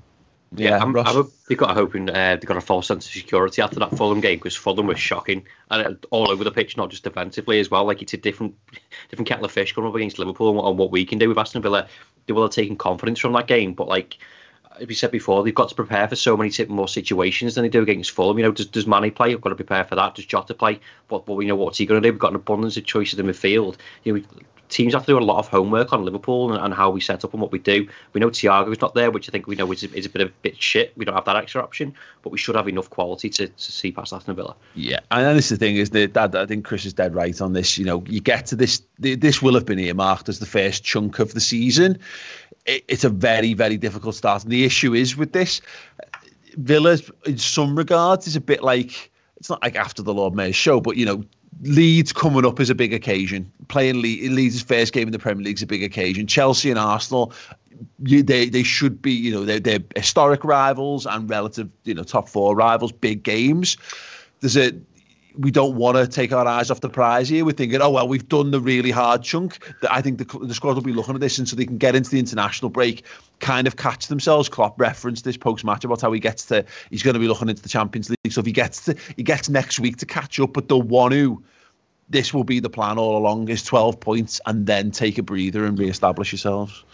Yeah, 0.54 0.78
I'm, 0.78 0.94
I'm, 0.98 1.30
they've 1.48 1.56
got 1.56 1.70
a 1.70 1.74
hoping 1.74 2.10
uh, 2.10 2.36
they've 2.36 2.44
got 2.44 2.58
a 2.58 2.60
false 2.60 2.86
sense 2.86 3.06
of 3.06 3.12
security 3.12 3.62
after 3.62 3.80
that 3.80 3.96
Fulham 3.96 4.20
game 4.20 4.38
because 4.38 4.54
Fulham 4.54 4.86
was 4.86 5.00
shocking 5.00 5.46
and 5.70 6.04
all 6.10 6.30
over 6.30 6.44
the 6.44 6.50
pitch, 6.50 6.76
not 6.76 6.90
just 6.90 7.04
defensively 7.04 7.58
as 7.58 7.70
well. 7.70 7.86
Like 7.86 8.02
it's 8.02 8.12
a 8.12 8.18
different, 8.18 8.54
different 9.08 9.28
kettle 9.28 9.46
of 9.46 9.52
fish 9.52 9.72
coming 9.72 9.88
up 9.88 9.96
against 9.96 10.18
Liverpool 10.18 10.60
on 10.60 10.76
what 10.76 10.90
we 10.90 11.06
can 11.06 11.18
do 11.18 11.28
with 11.28 11.38
Aston 11.38 11.62
Villa. 11.62 11.88
They 12.26 12.34
will 12.34 12.42
have 12.42 12.50
taken 12.50 12.76
confidence 12.76 13.18
from 13.18 13.32
that 13.32 13.46
game, 13.46 13.72
but 13.72 13.88
like 13.88 14.18
as 14.78 14.86
we 14.86 14.94
said 14.94 15.10
before, 15.10 15.42
they've 15.42 15.54
got 15.54 15.68
to 15.70 15.74
prepare 15.74 16.08
for 16.08 16.16
so 16.16 16.36
many 16.36 16.52
more 16.68 16.88
situations 16.88 17.54
than 17.54 17.62
they 17.62 17.68
do 17.68 17.82
against 17.82 18.10
Fulham. 18.10 18.38
You 18.38 18.44
know, 18.44 18.52
does 18.52 18.66
does 18.66 18.86
Manny 18.86 19.10
play? 19.10 19.28
We've 19.28 19.40
got 19.40 19.50
to 19.50 19.56
prepare 19.56 19.84
for 19.84 19.94
that. 19.94 20.14
Does 20.14 20.26
Jota 20.26 20.54
play? 20.54 20.80
But, 21.08 21.24
but 21.24 21.34
we 21.34 21.46
know 21.46 21.56
what's 21.56 21.78
he 21.78 21.86
going 21.86 22.02
to 22.02 22.06
do. 22.06 22.12
We've 22.12 22.18
got 22.18 22.30
an 22.30 22.36
abundance 22.36 22.76
of 22.76 22.84
choices 22.84 23.18
in 23.18 23.26
midfield. 23.26 23.76
You 24.04 24.18
know, 24.18 24.22
teams 24.72 24.94
have 24.94 25.02
to 25.02 25.12
do 25.12 25.18
a 25.18 25.20
lot 25.20 25.38
of 25.38 25.48
homework 25.48 25.92
on 25.92 26.04
Liverpool 26.04 26.52
and, 26.52 26.64
and 26.64 26.74
how 26.74 26.90
we 26.90 27.00
set 27.00 27.24
up 27.24 27.32
and 27.32 27.42
what 27.42 27.52
we 27.52 27.58
do. 27.58 27.86
We 28.12 28.20
know 28.20 28.30
Thiago's 28.30 28.80
not 28.80 28.94
there, 28.94 29.10
which 29.10 29.28
I 29.28 29.30
think 29.30 29.46
we 29.46 29.54
know 29.54 29.70
is, 29.70 29.82
is 29.82 30.06
a 30.06 30.08
bit 30.08 30.22
of 30.22 30.28
a 30.28 30.32
bit 30.42 30.60
shit. 30.60 30.92
We 30.96 31.04
don't 31.04 31.14
have 31.14 31.26
that 31.26 31.36
extra 31.36 31.62
option, 31.62 31.94
but 32.22 32.30
we 32.30 32.38
should 32.38 32.56
have 32.56 32.68
enough 32.68 32.88
quality 32.90 33.28
to, 33.30 33.48
to 33.48 33.72
see 33.72 33.92
past 33.92 34.12
Aston 34.12 34.34
Villa. 34.34 34.56
Yeah, 34.74 35.00
and 35.10 35.36
this 35.36 35.52
is 35.52 35.58
the 35.58 35.64
thing, 35.64 35.76
is 35.76 35.90
that, 35.90 36.14
that 36.14 36.34
I 36.34 36.46
think 36.46 36.64
Chris 36.64 36.86
is 36.86 36.94
dead 36.94 37.14
right 37.14 37.38
on 37.40 37.52
this. 37.52 37.76
You 37.76 37.84
know, 37.84 38.02
you 38.06 38.20
get 38.20 38.46
to 38.46 38.56
this, 38.56 38.82
this 38.98 39.42
will 39.42 39.54
have 39.54 39.66
been 39.66 39.78
earmarked 39.78 40.28
as 40.28 40.38
the 40.38 40.46
first 40.46 40.82
chunk 40.82 41.18
of 41.18 41.34
the 41.34 41.40
season. 41.40 41.98
It, 42.64 42.84
it's 42.88 43.04
a 43.04 43.10
very, 43.10 43.54
very 43.54 43.76
difficult 43.76 44.14
start. 44.14 44.42
And 44.42 44.52
the 44.52 44.64
issue 44.64 44.94
is 44.94 45.16
with 45.16 45.32
this, 45.32 45.60
Villa, 46.56 46.98
in 47.26 47.38
some 47.38 47.76
regards, 47.76 48.26
is 48.26 48.36
a 48.36 48.40
bit 48.40 48.62
like 48.62 49.10
it's 49.36 49.50
not 49.50 49.62
like 49.62 49.74
after 49.74 50.02
the 50.02 50.14
Lord 50.14 50.34
Mayor's 50.34 50.54
show, 50.54 50.80
but 50.80 50.96
you 50.96 51.04
know, 51.04 51.24
Leeds 51.60 52.12
coming 52.12 52.44
up 52.44 52.58
is 52.60 52.70
a 52.70 52.74
big 52.74 52.92
occasion. 52.92 53.50
Playing 53.68 53.96
Le- 53.96 54.30
Leeds' 54.30 54.62
first 54.62 54.92
game 54.92 55.08
in 55.08 55.12
the 55.12 55.18
Premier 55.18 55.44
League 55.44 55.58
is 55.58 55.62
a 55.62 55.66
big 55.66 55.82
occasion. 55.82 56.26
Chelsea 56.26 56.70
and 56.70 56.78
Arsenal, 56.78 57.32
you, 58.04 58.22
they 58.22 58.48
they 58.48 58.62
should 58.62 59.00
be, 59.02 59.12
you 59.12 59.30
know, 59.30 59.44
they're, 59.44 59.60
they're 59.60 59.82
historic 59.94 60.44
rivals 60.44 61.06
and 61.06 61.28
relative, 61.28 61.68
you 61.84 61.94
know, 61.94 62.02
top 62.02 62.28
four 62.28 62.56
rivals, 62.56 62.92
big 62.92 63.22
games. 63.22 63.76
There's 64.40 64.56
a 64.56 64.72
we 65.36 65.50
don't 65.50 65.76
want 65.76 65.96
to 65.96 66.06
take 66.06 66.32
our 66.32 66.46
eyes 66.46 66.70
off 66.70 66.80
the 66.80 66.88
prize 66.88 67.28
here. 67.28 67.44
We're 67.44 67.52
thinking, 67.52 67.80
oh 67.80 67.90
well, 67.90 68.08
we've 68.08 68.28
done 68.28 68.50
the 68.50 68.60
really 68.60 68.90
hard 68.90 69.22
chunk. 69.22 69.58
I 69.90 70.00
think 70.00 70.18
the, 70.18 70.38
the 70.46 70.54
squad 70.54 70.74
will 70.74 70.82
be 70.82 70.92
looking 70.92 71.14
at 71.14 71.20
this, 71.20 71.38
and 71.38 71.48
so 71.48 71.56
they 71.56 71.66
can 71.66 71.78
get 71.78 71.94
into 71.94 72.10
the 72.10 72.18
international 72.18 72.70
break, 72.70 73.04
kind 73.40 73.66
of 73.66 73.76
catch 73.76 74.08
themselves. 74.08 74.48
Klopp 74.48 74.80
referenced 74.80 75.24
this 75.24 75.36
post 75.36 75.64
match 75.64 75.84
about 75.84 76.00
how 76.00 76.12
he 76.12 76.20
gets 76.20 76.46
to. 76.46 76.64
He's 76.90 77.02
going 77.02 77.14
to 77.14 77.20
be 77.20 77.28
looking 77.28 77.48
into 77.48 77.62
the 77.62 77.68
Champions 77.68 78.10
League, 78.10 78.32
so 78.32 78.40
if 78.40 78.46
he 78.46 78.52
gets 78.52 78.84
to, 78.86 78.96
he 79.16 79.22
gets 79.22 79.48
next 79.48 79.80
week 79.80 79.98
to 79.98 80.06
catch 80.06 80.38
up, 80.40 80.52
but 80.52 80.68
the 80.68 80.78
one 80.78 81.12
who 81.12 81.42
this 82.08 82.34
will 82.34 82.44
be 82.44 82.60
the 82.60 82.70
plan 82.70 82.98
all 82.98 83.16
along: 83.16 83.48
is 83.48 83.62
twelve 83.62 84.00
points 84.00 84.40
and 84.46 84.66
then 84.66 84.90
take 84.90 85.18
a 85.18 85.22
breather 85.22 85.64
and 85.64 85.78
re-establish 85.78 86.32
yourselves. 86.32 86.84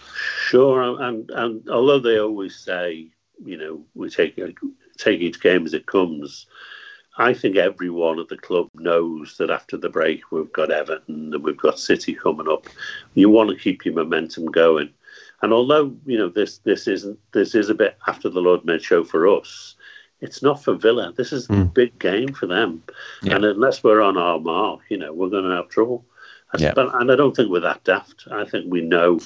Sure, 0.42 0.82
and 1.02 1.30
and 1.30 1.68
although 1.68 1.98
they 1.98 2.18
always 2.18 2.56
say, 2.56 3.08
you 3.44 3.56
know, 3.56 3.84
we 3.94 4.10
take 4.10 4.38
take 4.96 5.20
each 5.20 5.40
game 5.40 5.66
as 5.66 5.74
it 5.74 5.86
comes. 5.86 6.46
I 7.18 7.34
think 7.34 7.56
everyone 7.56 8.20
at 8.20 8.28
the 8.28 8.36
club 8.36 8.68
knows 8.74 9.36
that 9.38 9.50
after 9.50 9.76
the 9.76 9.88
break 9.88 10.30
we've 10.30 10.52
got 10.52 10.70
Everton 10.70 11.34
and 11.34 11.42
we've 11.42 11.56
got 11.56 11.78
City 11.78 12.14
coming 12.14 12.48
up. 12.48 12.66
You 13.14 13.28
want 13.28 13.50
to 13.50 13.56
keep 13.56 13.84
your 13.84 13.94
momentum 13.94 14.46
going, 14.46 14.90
and 15.42 15.52
although 15.52 15.94
you 16.06 16.16
know 16.16 16.28
this 16.28 16.58
this 16.58 16.86
isn't 16.86 17.18
this 17.32 17.54
is 17.54 17.70
a 17.70 17.74
bit 17.74 17.98
after 18.06 18.28
the 18.28 18.40
Lord 18.40 18.64
Mayor's 18.64 18.84
show 18.84 19.02
for 19.02 19.26
us, 19.26 19.74
it's 20.20 20.42
not 20.42 20.62
for 20.62 20.74
Villa. 20.74 21.12
This 21.16 21.32
is 21.32 21.48
mm. 21.48 21.62
a 21.62 21.64
big 21.64 21.98
game 21.98 22.32
for 22.32 22.46
them, 22.46 22.84
yeah. 23.22 23.34
and 23.34 23.44
unless 23.44 23.82
we're 23.82 24.00
on 24.00 24.16
our 24.16 24.38
mark, 24.38 24.80
you 24.88 24.96
know 24.96 25.12
we're 25.12 25.30
going 25.30 25.48
to 25.48 25.56
have 25.56 25.68
trouble. 25.68 26.04
Yeah. 26.56 26.72
And 26.76 27.12
I 27.12 27.16
don't 27.16 27.36
think 27.36 27.50
we're 27.50 27.60
that 27.60 27.84
daft. 27.84 28.26
I 28.30 28.46
think 28.46 28.72
we 28.72 28.80
know 28.80 29.20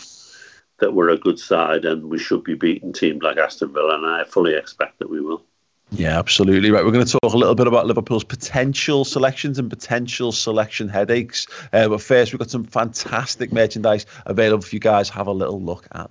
that 0.79 0.93
we're 0.93 1.11
a 1.11 1.17
good 1.17 1.39
side 1.39 1.85
and 1.85 2.11
we 2.11 2.19
should 2.19 2.43
be 2.43 2.55
beating 2.55 2.93
teams 2.93 3.23
like 3.23 3.37
Aston 3.37 3.73
Villa, 3.73 3.97
and 3.97 4.07
I 4.07 4.25
fully 4.25 4.55
expect 4.55 4.99
that 4.99 5.11
we 5.11 5.21
will. 5.21 5.45
Yeah, 5.95 6.19
absolutely 6.19 6.71
right. 6.71 6.83
We're 6.83 6.91
going 6.91 7.05
to 7.05 7.19
talk 7.23 7.35
a 7.35 7.37
little 7.37 7.55
bit 7.55 7.67
about 7.67 7.85
Liverpool's 7.85 8.25
potential 8.25 9.05
selections 9.05 9.59
and 9.59 9.69
potential 9.69 10.33
selection 10.33 10.89
headaches. 10.89 11.47
Uh, 11.71 11.91
but 11.91 12.01
first, 12.01 12.33
we've 12.33 12.39
got 12.39 12.49
some 12.49 12.65
fantastic 12.65 13.53
merchandise 13.53 14.07
available 14.25 14.63
for 14.63 14.75
you 14.75 14.81
guys. 14.81 15.11
Have 15.11 15.27
a 15.27 15.33
little 15.33 15.61
look 15.61 15.87
at. 15.93 16.11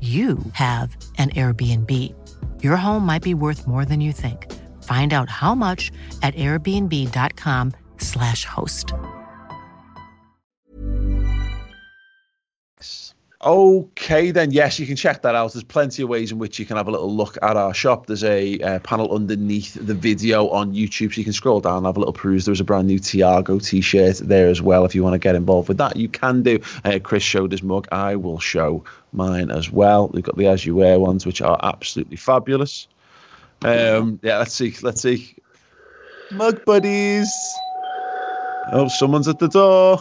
you 0.00 0.38
have 0.52 0.96
an 1.18 1.30
Airbnb. 1.30 2.14
Your 2.62 2.76
home 2.76 3.04
might 3.04 3.22
be 3.22 3.34
worth 3.34 3.66
more 3.66 3.84
than 3.84 4.00
you 4.00 4.12
think. 4.12 4.46
Find 4.84 5.12
out 5.12 5.28
how 5.28 5.56
much 5.56 5.90
at 6.22 6.36
airbnb.com/slash 6.36 8.44
host. 8.44 8.94
Okay, 13.44 14.32
then, 14.32 14.50
yes, 14.50 14.80
you 14.80 14.86
can 14.86 14.96
check 14.96 15.22
that 15.22 15.36
out. 15.36 15.52
There's 15.52 15.62
plenty 15.62 16.02
of 16.02 16.08
ways 16.08 16.32
in 16.32 16.38
which 16.38 16.58
you 16.58 16.66
can 16.66 16.76
have 16.76 16.88
a 16.88 16.90
little 16.90 17.14
look 17.14 17.38
at 17.40 17.56
our 17.56 17.72
shop. 17.72 18.06
There's 18.06 18.24
a 18.24 18.58
uh, 18.58 18.80
panel 18.80 19.14
underneath 19.14 19.74
the 19.74 19.94
video 19.94 20.48
on 20.48 20.74
YouTube, 20.74 21.14
so 21.14 21.18
you 21.18 21.24
can 21.24 21.32
scroll 21.32 21.60
down 21.60 21.76
and 21.76 21.86
have 21.86 21.96
a 21.96 22.00
little 22.00 22.12
peruse. 22.12 22.46
There's 22.46 22.60
a 22.60 22.64
brand 22.64 22.88
new 22.88 22.98
Thiago 22.98 23.64
t 23.64 23.80
shirt 23.80 24.18
there 24.18 24.48
as 24.48 24.60
well. 24.60 24.84
If 24.84 24.96
you 24.96 25.04
want 25.04 25.14
to 25.14 25.20
get 25.20 25.36
involved 25.36 25.68
with 25.68 25.78
that, 25.78 25.96
you 25.96 26.08
can 26.08 26.42
do. 26.42 26.58
Uh, 26.84 26.98
Chris 27.00 27.22
showed 27.22 27.52
his 27.52 27.62
mug. 27.62 27.86
I 27.92 28.16
will 28.16 28.40
show 28.40 28.82
mine 29.12 29.50
as 29.50 29.70
well. 29.70 30.08
We've 30.08 30.22
got 30.22 30.36
the 30.36 30.46
As 30.46 30.64
You 30.64 30.76
Wear 30.76 30.98
ones, 30.98 31.26
which 31.26 31.40
are 31.40 31.58
absolutely 31.62 32.16
fabulous. 32.16 32.88
Um, 33.62 34.20
yeah, 34.22 34.38
let's 34.38 34.54
see. 34.54 34.74
Let's 34.82 35.02
see. 35.02 35.34
Mug 36.30 36.64
buddies. 36.64 37.32
Oh, 38.70 38.88
someone's 38.88 39.28
at 39.28 39.38
the 39.38 39.48
door. 39.48 39.98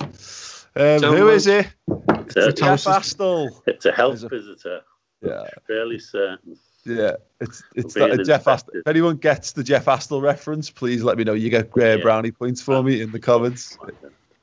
Um, 0.76 1.02
who 1.02 1.30
is 1.30 1.48
it? 1.48 1.68
It's 2.10 2.36
a, 2.36 2.52
Jeff 2.52 2.84
Astle. 2.84 3.62
It's 3.66 3.86
a 3.86 3.92
health 3.92 4.24
a, 4.24 4.30
visitor. 4.30 4.82
Yeah. 5.22 5.46
Fairly 5.66 6.00
certain. 6.00 6.58
Yeah, 6.86 7.16
it's 7.42 7.64
it's 7.76 7.96
that, 7.96 8.24
Jeff 8.26 8.46
Astle. 8.46 8.70
If 8.76 8.88
anyone 8.88 9.18
gets 9.18 9.52
the 9.52 9.64
Jeff 9.64 9.86
Astle 9.86 10.22
reference, 10.22 10.70
please 10.70 11.04
let 11.04 11.18
me 11.18 11.26
know. 11.26 11.34
You 11.34 11.50
get 11.50 11.70
grey 11.70 11.98
yeah. 11.98 12.02
brownie 12.02 12.32
points 12.32 12.62
for 12.62 12.82
me 12.82 13.02
in 13.02 13.12
the 13.12 13.20
comments. 13.20 13.78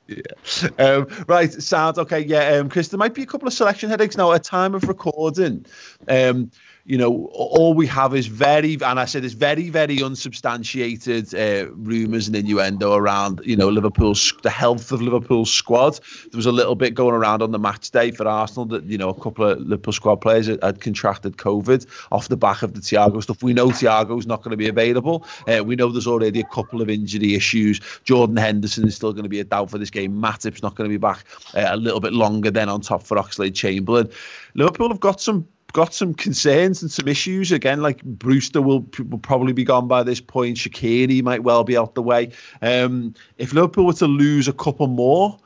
Yeah. 0.07 0.69
Um, 0.77 1.07
right. 1.27 1.51
Sounds 1.51 1.97
okay. 1.97 2.19
Yeah. 2.21 2.57
Um, 2.57 2.69
Chris, 2.69 2.89
there 2.89 2.97
might 2.97 3.13
be 3.13 3.23
a 3.23 3.25
couple 3.25 3.47
of 3.47 3.53
selection 3.53 3.89
headaches 3.89 4.17
now. 4.17 4.31
At 4.31 4.43
time 4.43 4.75
of 4.75 4.83
recording, 4.87 5.65
um, 6.07 6.51
you 6.87 6.99
know, 6.99 7.25
all 7.33 7.73
we 7.73 7.87
have 7.87 8.13
is 8.13 8.27
very, 8.27 8.73
and 8.73 8.99
I 8.99 9.05
said 9.05 9.25
it's 9.25 9.33
very, 9.33 9.69
very 9.69 10.03
unsubstantiated 10.03 11.33
uh, 11.33 11.71
rumours 11.71 12.27
and 12.27 12.35
innuendo 12.35 12.93
around, 12.93 13.41
you 13.43 13.55
know, 13.55 13.69
Liverpool's 13.69 14.31
the 14.43 14.51
health 14.51 14.91
of 14.91 15.01
Liverpool's 15.01 15.51
squad. 15.51 15.99
There 16.31 16.37
was 16.37 16.45
a 16.45 16.51
little 16.51 16.75
bit 16.75 16.93
going 16.93 17.15
around 17.15 17.41
on 17.41 17.49
the 17.49 17.57
match 17.57 17.89
day 17.89 18.11
for 18.11 18.27
Arsenal 18.27 18.65
that 18.67 18.83
you 18.83 18.99
know 18.99 19.09
a 19.09 19.19
couple 19.19 19.49
of 19.49 19.59
Liverpool 19.61 19.93
squad 19.93 20.17
players 20.17 20.45
had, 20.45 20.63
had 20.63 20.79
contracted 20.79 21.37
COVID 21.37 21.87
off 22.11 22.27
the 22.27 22.37
back 22.37 22.61
of 22.61 22.75
the 22.75 22.81
Thiago 22.81 23.21
stuff. 23.23 23.41
We 23.41 23.53
know 23.53 23.69
Thiago's 23.69 24.27
not 24.27 24.43
going 24.43 24.51
to 24.51 24.57
be 24.57 24.67
available. 24.67 25.25
Uh, 25.47 25.63
we 25.63 25.75
know 25.75 25.89
there's 25.89 26.05
already 26.05 26.39
a 26.39 26.45
couple 26.45 26.83
of 26.83 26.89
injury 26.89 27.33
issues. 27.33 27.79
Jordan 28.03 28.37
Henderson 28.37 28.87
is 28.87 28.95
still 28.95 29.11
going 29.11 29.23
to 29.23 29.29
be 29.29 29.39
a 29.39 29.43
doubt 29.43 29.71
for 29.71 29.79
this 29.79 29.89
game. 29.89 30.21
Matip's 30.21 30.61
not 30.61 30.75
going 30.75 30.87
to 30.87 30.93
be 30.93 31.01
back 31.01 31.25
uh, 31.55 31.65
a 31.67 31.77
little 31.77 31.99
bit 31.99 32.13
longer 32.13 32.51
than 32.51 32.69
on 32.69 32.81
top 32.81 33.01
for 33.01 33.17
Oxlade 33.17 33.55
Chamberlain. 33.55 34.07
Liverpool 34.53 34.89
have 34.89 34.99
got 34.99 35.19
some 35.19 35.47
got 35.75 35.93
some 35.93 36.13
concerns 36.13 36.81
and 36.81 36.89
some 36.89 37.05
issues 37.05 37.51
again. 37.51 37.81
Like 37.81 38.01
Brewster 38.01 38.61
will, 38.61 38.87
will 39.09 39.19
probably 39.19 39.51
be 39.51 39.65
gone 39.65 39.89
by 39.89 40.03
this 40.03 40.21
point. 40.21 40.55
Shaqiri 40.55 41.21
might 41.21 41.43
well 41.43 41.65
be 41.65 41.75
out 41.75 41.95
the 41.95 42.01
way. 42.01 42.31
Um, 42.61 43.13
if 43.37 43.51
Liverpool 43.51 43.85
were 43.85 43.93
to 43.93 44.07
lose 44.07 44.47
a 44.47 44.53
couple 44.53 44.87
more, 44.87 45.37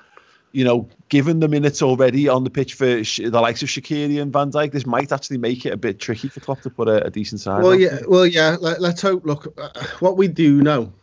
you 0.52 0.64
know, 0.64 0.88
given 1.10 1.40
the 1.40 1.48
minutes 1.48 1.82
already 1.82 2.28
on 2.28 2.44
the 2.44 2.52
pitch 2.52 2.76
for 2.76 2.86
the 2.86 3.40
likes 3.42 3.64
of 3.64 3.70
Shaqiri 3.70 4.22
and 4.22 4.32
Van 4.32 4.52
Dijk, 4.52 4.72
this 4.72 4.86
might 4.86 5.12
actually 5.12 5.40
make 5.40 5.66
it 5.66 5.74
a 5.74 5.78
bit 5.78 6.00
tricky 6.00 6.28
for 6.28 6.42
Klopp 6.42 6.62
to 6.62 6.70
put 6.70 6.88
a, 6.88 7.08
a 7.08 7.10
decent 7.10 7.42
side. 7.42 7.64
Well, 7.64 7.74
yeah, 7.74 7.98
well, 8.08 8.28
yeah. 8.28 8.56
Let, 8.60 8.82
us 8.84 9.02
hope. 9.02 9.26
Look, 9.26 9.52
uh, 9.58 9.70
what 10.00 10.16
we 10.16 10.28
do 10.28 10.62
know 10.62 10.94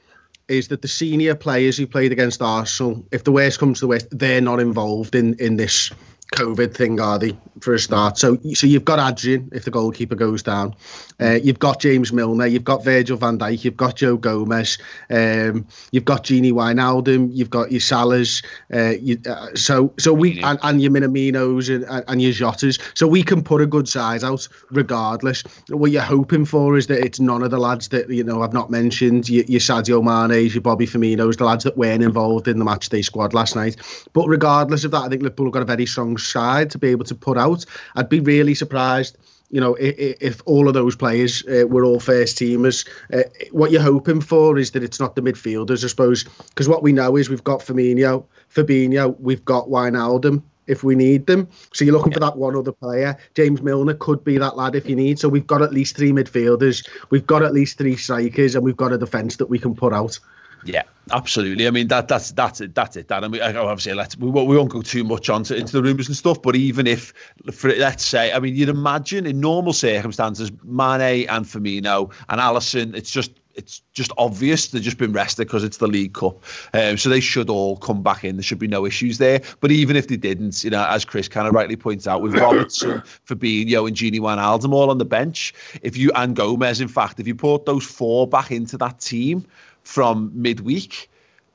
is 0.47 0.69
that 0.69 0.83
the 0.83 0.89
senior 0.89 1.35
players 1.35 1.77
who 1.77 1.89
played 1.89 2.13
against 2.13 2.41
Arsenal, 2.41 3.05
if 3.11 3.25
the 3.25 3.33
worst 3.33 3.59
comes 3.59 3.81
to 3.81 3.87
the 3.87 3.89
worst, 3.89 4.07
they're 4.17 4.41
not 4.41 4.61
involved 4.61 5.17
in 5.17 5.35
in 5.41 5.57
this 5.57 5.91
COVID 6.33 6.75
thing, 6.75 7.01
are 7.01 7.19
they, 7.19 7.37
for 7.61 7.75
a 7.75 7.79
start? 7.79 8.19
So, 8.19 8.39
so 8.55 8.67
you've 8.67 8.85
got 8.85 8.99
Adrian 8.99 9.49
if 9.53 9.65
the 9.65 9.71
goalkeeper 9.71 10.15
goes 10.15 10.43
down. 10.43 10.75
Uh, 11.21 11.39
you've 11.43 11.59
got 11.59 11.81
James 11.81 12.13
Milner. 12.13 12.47
You've 12.47 12.65
got 12.65 12.85
Virgil 12.85 13.17
van 13.17 13.39
Dijk. 13.39 13.65
You've 13.65 13.77
got 13.77 13.97
Joe 13.97 14.17
Gomez. 14.17 14.79
Um, 15.09 15.67
you've 15.93 16.05
got 16.05 16.25
Gini 16.25 16.53
Wijnaldum. 16.53 17.31
You've 17.33 17.51
got 17.51 17.71
your 17.71 17.81
Salahs. 17.81 18.45
Uh, 18.73 18.99
you, 19.01 19.19
uh, 19.29 19.55
so, 19.55 19.95
so 19.99 20.13
we 20.13 20.43
and, 20.43 20.59
and 20.63 20.83
your 20.83 20.91
Minaminos 20.91 21.75
and, 21.75 22.05
and 22.09 22.21
your 22.21 22.33
Jotas. 22.33 22.81
So 22.95 23.07
we 23.07 23.23
can 23.23 23.43
put 23.43 23.61
a 23.61 23.67
good 23.67 23.89
size 23.89 24.25
out 24.25 24.47
regardless. 24.71 25.43
What 25.69 25.91
you're 25.91 26.03
hoping 26.03 26.45
for 26.45 26.77
is 26.77 26.89
that 26.89 27.05
it's 27.05 27.21
none 27.21 27.43
of 27.43 27.51
the 27.51 27.59
lads 27.59 27.89
that 27.89 28.11
you 28.11 28.25
know 28.25 28.43
I've 28.43 28.53
not 28.53 28.71
mentioned. 28.71 29.29
Your, 29.29 29.45
your 29.45 29.61
Sadio 29.61 30.03
Mane's, 30.03 30.55
your 30.55 30.63
Bobby 30.63 30.87
Firmino's, 30.87 31.37
the 31.37 31.45
lads 31.45 31.65
that 31.65 31.77
weren't 31.77 32.03
involved 32.03 32.49
in 32.49 32.59
the 32.59 32.65
matchday 32.65 33.05
squad 33.05 33.33
last 33.33 33.57
night. 33.57 33.77
But 34.13 34.27
regardless 34.27 34.85
of 34.85 34.91
that, 34.91 35.03
I 35.03 35.09
think 35.09 35.23
Liverpool 35.23 35.47
have 35.47 35.53
got 35.55 35.63
a 35.63 35.67
very 35.67 35.87
strong 35.87 36.16
strong 36.19 36.47
side 36.47 36.71
to 36.71 36.79
be 36.79 36.89
able 36.89 37.05
to 37.05 37.15
put 37.15 37.39
out. 37.39 37.65
I'd 37.95 38.09
be 38.09 38.21
really 38.21 38.55
surprised 38.55 39.17
you 39.49 39.61
know, 39.61 39.75
if, 39.77 40.17
if, 40.21 40.43
all 40.45 40.67
of 40.67 40.75
those 40.75 40.97
players 40.97 41.45
uh, 41.47 41.69
were 41.69 41.85
all 41.85 42.01
first 42.01 42.37
teamers, 42.37 42.85
uh, 43.13 43.23
what 43.53 43.71
you're 43.71 43.81
hoping 43.81 44.21
for 44.21 44.59
is 44.59 44.73
that 44.73 44.83
it's 44.83 44.99
not 44.99 45.15
the 45.15 45.23
midfielders, 45.23 45.85
I 45.85 45.87
suppose, 45.87 46.25
because 46.25 46.69
what 46.69 46.83
we 46.83 46.93
know 46.93 47.17
is 47.17 47.29
we've 47.31 47.45
got 47.45 47.61
Firmino, 47.61 48.25
Fabinho, 48.53 49.15
we've 49.21 49.45
got 49.45 49.69
Wijnaldum, 49.69 50.43
if 50.67 50.83
we 50.83 50.97
need 50.97 51.27
them. 51.27 51.49
So 51.73 51.85
you're 51.85 51.95
looking 51.95 52.11
yeah. 52.11 52.17
for 52.17 52.21
that 52.21 52.37
one 52.37 52.57
other 52.57 52.73
player. 52.73 53.17
James 53.35 53.63
Milner 53.63 53.95
could 53.95 54.25
be 54.25 54.37
that 54.39 54.57
lad 54.57 54.75
if 54.75 54.89
you 54.89 54.97
need. 54.97 55.21
So 55.21 55.29
we've 55.29 55.47
got 55.47 55.63
at 55.63 55.73
least 55.73 55.97
three 55.97 56.11
midfielders, 56.11 56.85
we've 57.11 57.27
got 57.27 57.45
at 57.45 57.53
least 57.53 57.79
three 57.79 57.95
strikers, 57.95 58.57
and 58.57 58.65
we've 58.65 58.77
got 58.77 58.93
a 58.93 58.99
defence 58.99 59.37
that 59.37 59.47
we 59.47 59.61
can 59.61 59.77
put 59.77 59.93
out. 59.93 60.19
Yeah, 60.65 60.83
absolutely. 61.13 61.67
I 61.67 61.71
mean 61.71 61.89
that 61.89 62.09
that's 62.09 62.33
that's 62.33 62.61
it. 62.61 62.75
That's 62.75 62.97
it. 62.97 63.09
That 63.09 63.23
and 63.23 63.33
we 63.33 63.41
obviously 63.41 63.95
let's 63.95 64.17
we 64.17 64.29
won't, 64.29 64.49
we 64.49 64.57
won't 64.57 64.71
go 64.71 64.83
too 64.83 65.05
much 65.05 65.29
on 65.29 65.45
to, 65.45 65.57
into 65.57 65.73
the 65.73 65.83
rumours 65.83 66.09
and 66.09 66.17
stuff. 66.17 66.43
But 66.43 66.57
even 66.57 66.87
if 66.87 67.13
for 67.53 67.75
let's 67.75 68.05
say, 68.05 68.33
I 68.33 68.41
mean, 68.41 68.57
you'd 68.57 68.69
imagine 68.69 69.27
in 69.27 69.41
normal 69.41 69.73
circumstances, 69.73 70.51
Mane 70.65 71.29
and 71.29 71.45
Firmino 71.45 72.13
and 72.29 72.41
Alisson, 72.41 72.97
it's 72.97 73.11
just 73.11 73.33
it's 73.57 73.83
just 73.93 74.13
obvious 74.19 74.69
they've 74.69 74.83
just 74.83 74.99
been 74.99 75.13
rested 75.13 75.47
because 75.47 75.65
it's 75.65 75.79
the 75.79 75.87
League 75.87 76.13
Cup. 76.13 76.45
Um, 76.75 76.97
so 76.97 77.09
they 77.09 77.21
should 77.21 77.51
all 77.51 77.77
come 77.77 78.03
back 78.03 78.23
in. 78.23 78.37
There 78.37 78.43
should 78.43 78.59
be 78.59 78.69
no 78.69 78.85
issues 78.85 79.19
there. 79.19 79.41
But 79.61 79.73
even 79.73 79.97
if 79.97 80.09
they 80.09 80.17
didn't, 80.17 80.63
you 80.63 80.71
know, 80.71 80.87
as 80.87 81.05
Chris 81.05 81.27
kind 81.27 81.49
of 81.49 81.55
rightly 81.55 81.77
points 81.77 82.07
out, 82.07 82.21
with 82.21 82.35
Robertson, 82.39 83.03
Fabinho, 83.27 83.87
and 83.89 83.97
Genie 83.97 84.21
Gini 84.21 84.23
Wijnaldum 84.23 84.73
all 84.73 84.91
on 84.91 84.99
the 84.99 85.05
bench, 85.05 85.55
if 85.83 85.97
you 85.97 86.13
and 86.15 86.37
Gomez, 86.37 86.81
in 86.81 86.89
fact, 86.89 87.19
if 87.19 87.27
you 87.27 87.35
put 87.35 87.65
those 87.65 87.85
four 87.85 88.27
back 88.27 88.53
into 88.53 88.77
that 88.79 89.01
team 89.01 89.47
from 89.87 90.33
midweek, 90.35 91.09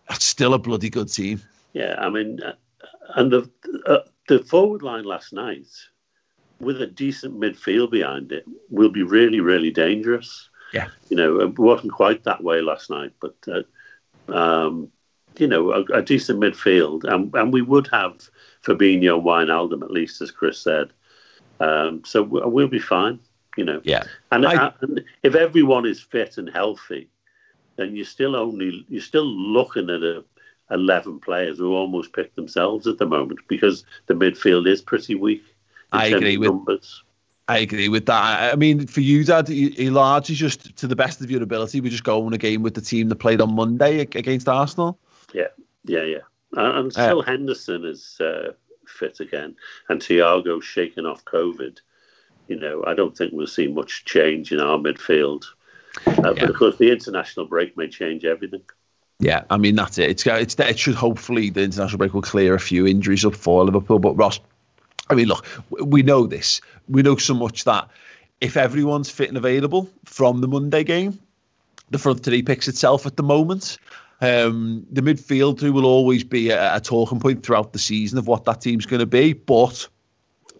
that's 0.07 0.25
still 0.25 0.53
a 0.53 0.59
bloody 0.59 0.89
good 0.89 1.11
team. 1.11 1.41
Yeah, 1.73 1.95
I 1.97 2.09
mean, 2.09 2.41
uh, 2.41 2.53
and 3.15 3.31
the 3.31 3.49
uh, 3.85 3.99
the 4.27 4.39
forward 4.39 4.81
line 4.81 5.03
last 5.03 5.33
night 5.33 5.67
with 6.59 6.81
a 6.81 6.87
decent 6.87 7.39
midfield 7.39 7.91
behind 7.91 8.31
it 8.31 8.45
will 8.69 8.89
be 8.89 9.03
really, 9.03 9.39
really 9.39 9.71
dangerous. 9.71 10.49
Yeah. 10.73 10.87
You 11.09 11.17
know, 11.17 11.41
it 11.41 11.59
wasn't 11.59 11.91
quite 11.91 12.23
that 12.23 12.43
way 12.43 12.61
last 12.61 12.89
night, 12.89 13.11
but, 13.19 13.35
uh, 13.47 14.33
um, 14.33 14.89
you 15.37 15.47
know, 15.47 15.71
a, 15.71 15.81
a, 15.93 16.01
decent 16.01 16.39
midfield. 16.39 17.03
And, 17.03 17.33
and 17.35 17.51
we 17.51 17.61
would 17.61 17.89
have 17.91 18.29
Fabinho 18.63 19.15
and 19.15 19.25
Wijnaldum, 19.25 19.81
at 19.83 19.91
least, 19.91 20.21
as 20.21 20.31
Chris 20.31 20.59
said. 20.59 20.91
Um, 21.59 22.03
so 22.05 22.21
we'll 22.21 22.67
be 22.67 22.79
fine, 22.79 23.19
you 23.57 23.65
know. 23.65 23.81
Yeah. 23.83 24.03
And, 24.31 24.45
I, 24.45 24.71
and 24.81 25.03
if 25.23 25.35
everyone 25.35 25.85
is 25.85 25.99
fit 25.99 26.37
and 26.37 26.49
healthy, 26.49 27.09
then 27.81 27.95
you're 27.95 28.05
still 28.05 28.35
only, 28.35 28.85
you're 28.89 29.01
still 29.01 29.25
looking 29.25 29.89
at 29.89 30.03
a, 30.03 30.23
11 30.71 31.19
players 31.19 31.57
who 31.57 31.75
almost 31.75 32.13
pick 32.13 32.33
themselves 32.35 32.87
at 32.87 32.97
the 32.97 33.05
moment 33.05 33.39
because 33.47 33.83
the 34.07 34.13
midfield 34.13 34.67
is 34.67 34.81
pretty 34.81 35.15
weak. 35.15 35.43
I 35.91 36.07
agree 36.07 36.37
with 36.37 36.49
numbers. 36.49 37.03
I 37.47 37.57
agree 37.57 37.89
with 37.89 38.05
that. 38.05 38.53
I 38.53 38.55
mean, 38.55 38.87
for 38.87 39.01
you, 39.01 39.25
Dad, 39.25 39.49
he 39.49 39.89
largely 39.89 40.35
just 40.35 40.75
to 40.77 40.87
the 40.87 40.95
best 40.95 41.19
of 41.19 41.29
your 41.29 41.43
ability, 41.43 41.81
we 41.81 41.89
just 41.89 42.05
go 42.05 42.25
on 42.25 42.33
a 42.33 42.37
game 42.37 42.63
with 42.63 42.75
the 42.75 42.81
team 42.81 43.09
that 43.09 43.17
played 43.17 43.41
on 43.41 43.53
Monday 43.53 43.99
against 43.99 44.47
Arsenal. 44.47 44.97
Yeah, 45.33 45.47
yeah, 45.83 46.03
yeah. 46.03 46.19
And 46.53 46.93
still, 46.93 47.19
uh, 47.19 47.23
Henderson 47.23 47.83
is 47.83 48.21
uh, 48.21 48.53
fit 48.87 49.19
again, 49.19 49.55
and 49.89 49.99
Thiago 49.99 50.63
shaking 50.63 51.05
off 51.05 51.25
COVID. 51.25 51.79
You 52.47 52.57
know, 52.57 52.83
I 52.87 52.93
don't 52.93 53.17
think 53.17 53.33
we'll 53.33 53.47
see 53.47 53.67
much 53.67 54.05
change 54.05 54.53
in 54.53 54.61
our 54.61 54.77
midfield. 54.77 55.43
Uh, 56.07 56.11
yeah. 56.15 56.31
But 56.33 56.49
of 56.49 56.55
course, 56.55 56.77
the 56.77 56.91
international 56.91 57.45
break 57.45 57.77
may 57.77 57.87
change 57.87 58.25
everything. 58.25 58.61
Yeah, 59.19 59.43
I 59.49 59.57
mean 59.57 59.75
that's 59.75 59.99
it. 59.99 60.09
It's 60.09 60.25
it's 60.25 60.55
it 60.55 60.79
should 60.79 60.95
hopefully 60.95 61.51
the 61.51 61.61
international 61.61 61.99
break 61.99 62.13
will 62.13 62.23
clear 62.23 62.55
a 62.55 62.59
few 62.59 62.87
injuries 62.87 63.23
up 63.23 63.35
for 63.35 63.63
Liverpool. 63.63 63.99
But 63.99 64.15
Ross, 64.15 64.39
I 65.09 65.15
mean, 65.15 65.27
look, 65.27 65.45
we 65.69 66.01
know 66.01 66.25
this. 66.25 66.61
We 66.89 67.03
know 67.03 67.17
so 67.17 67.35
much 67.35 67.65
that 67.65 67.87
if 68.39 68.57
everyone's 68.57 69.11
fit 69.11 69.29
and 69.29 69.37
available 69.37 69.89
from 70.05 70.41
the 70.41 70.47
Monday 70.47 70.83
game, 70.83 71.19
the 71.91 71.99
front 71.99 72.23
three 72.23 72.41
picks 72.41 72.67
itself 72.67 73.05
at 73.05 73.15
the 73.15 73.23
moment. 73.23 73.77
Um, 74.21 74.85
the 74.91 75.01
midfield 75.01 75.59
who 75.59 75.73
will 75.73 75.85
always 75.85 76.23
be 76.23 76.51
a, 76.51 76.75
a, 76.75 76.79
talking 76.79 77.19
point 77.19 77.43
throughout 77.43 77.73
the 77.73 77.79
season 77.79 78.19
of 78.19 78.27
what 78.27 78.45
that 78.45 78.61
team's 78.61 78.85
going 78.85 78.99
to 78.99 79.07
be, 79.07 79.33
but 79.33 79.87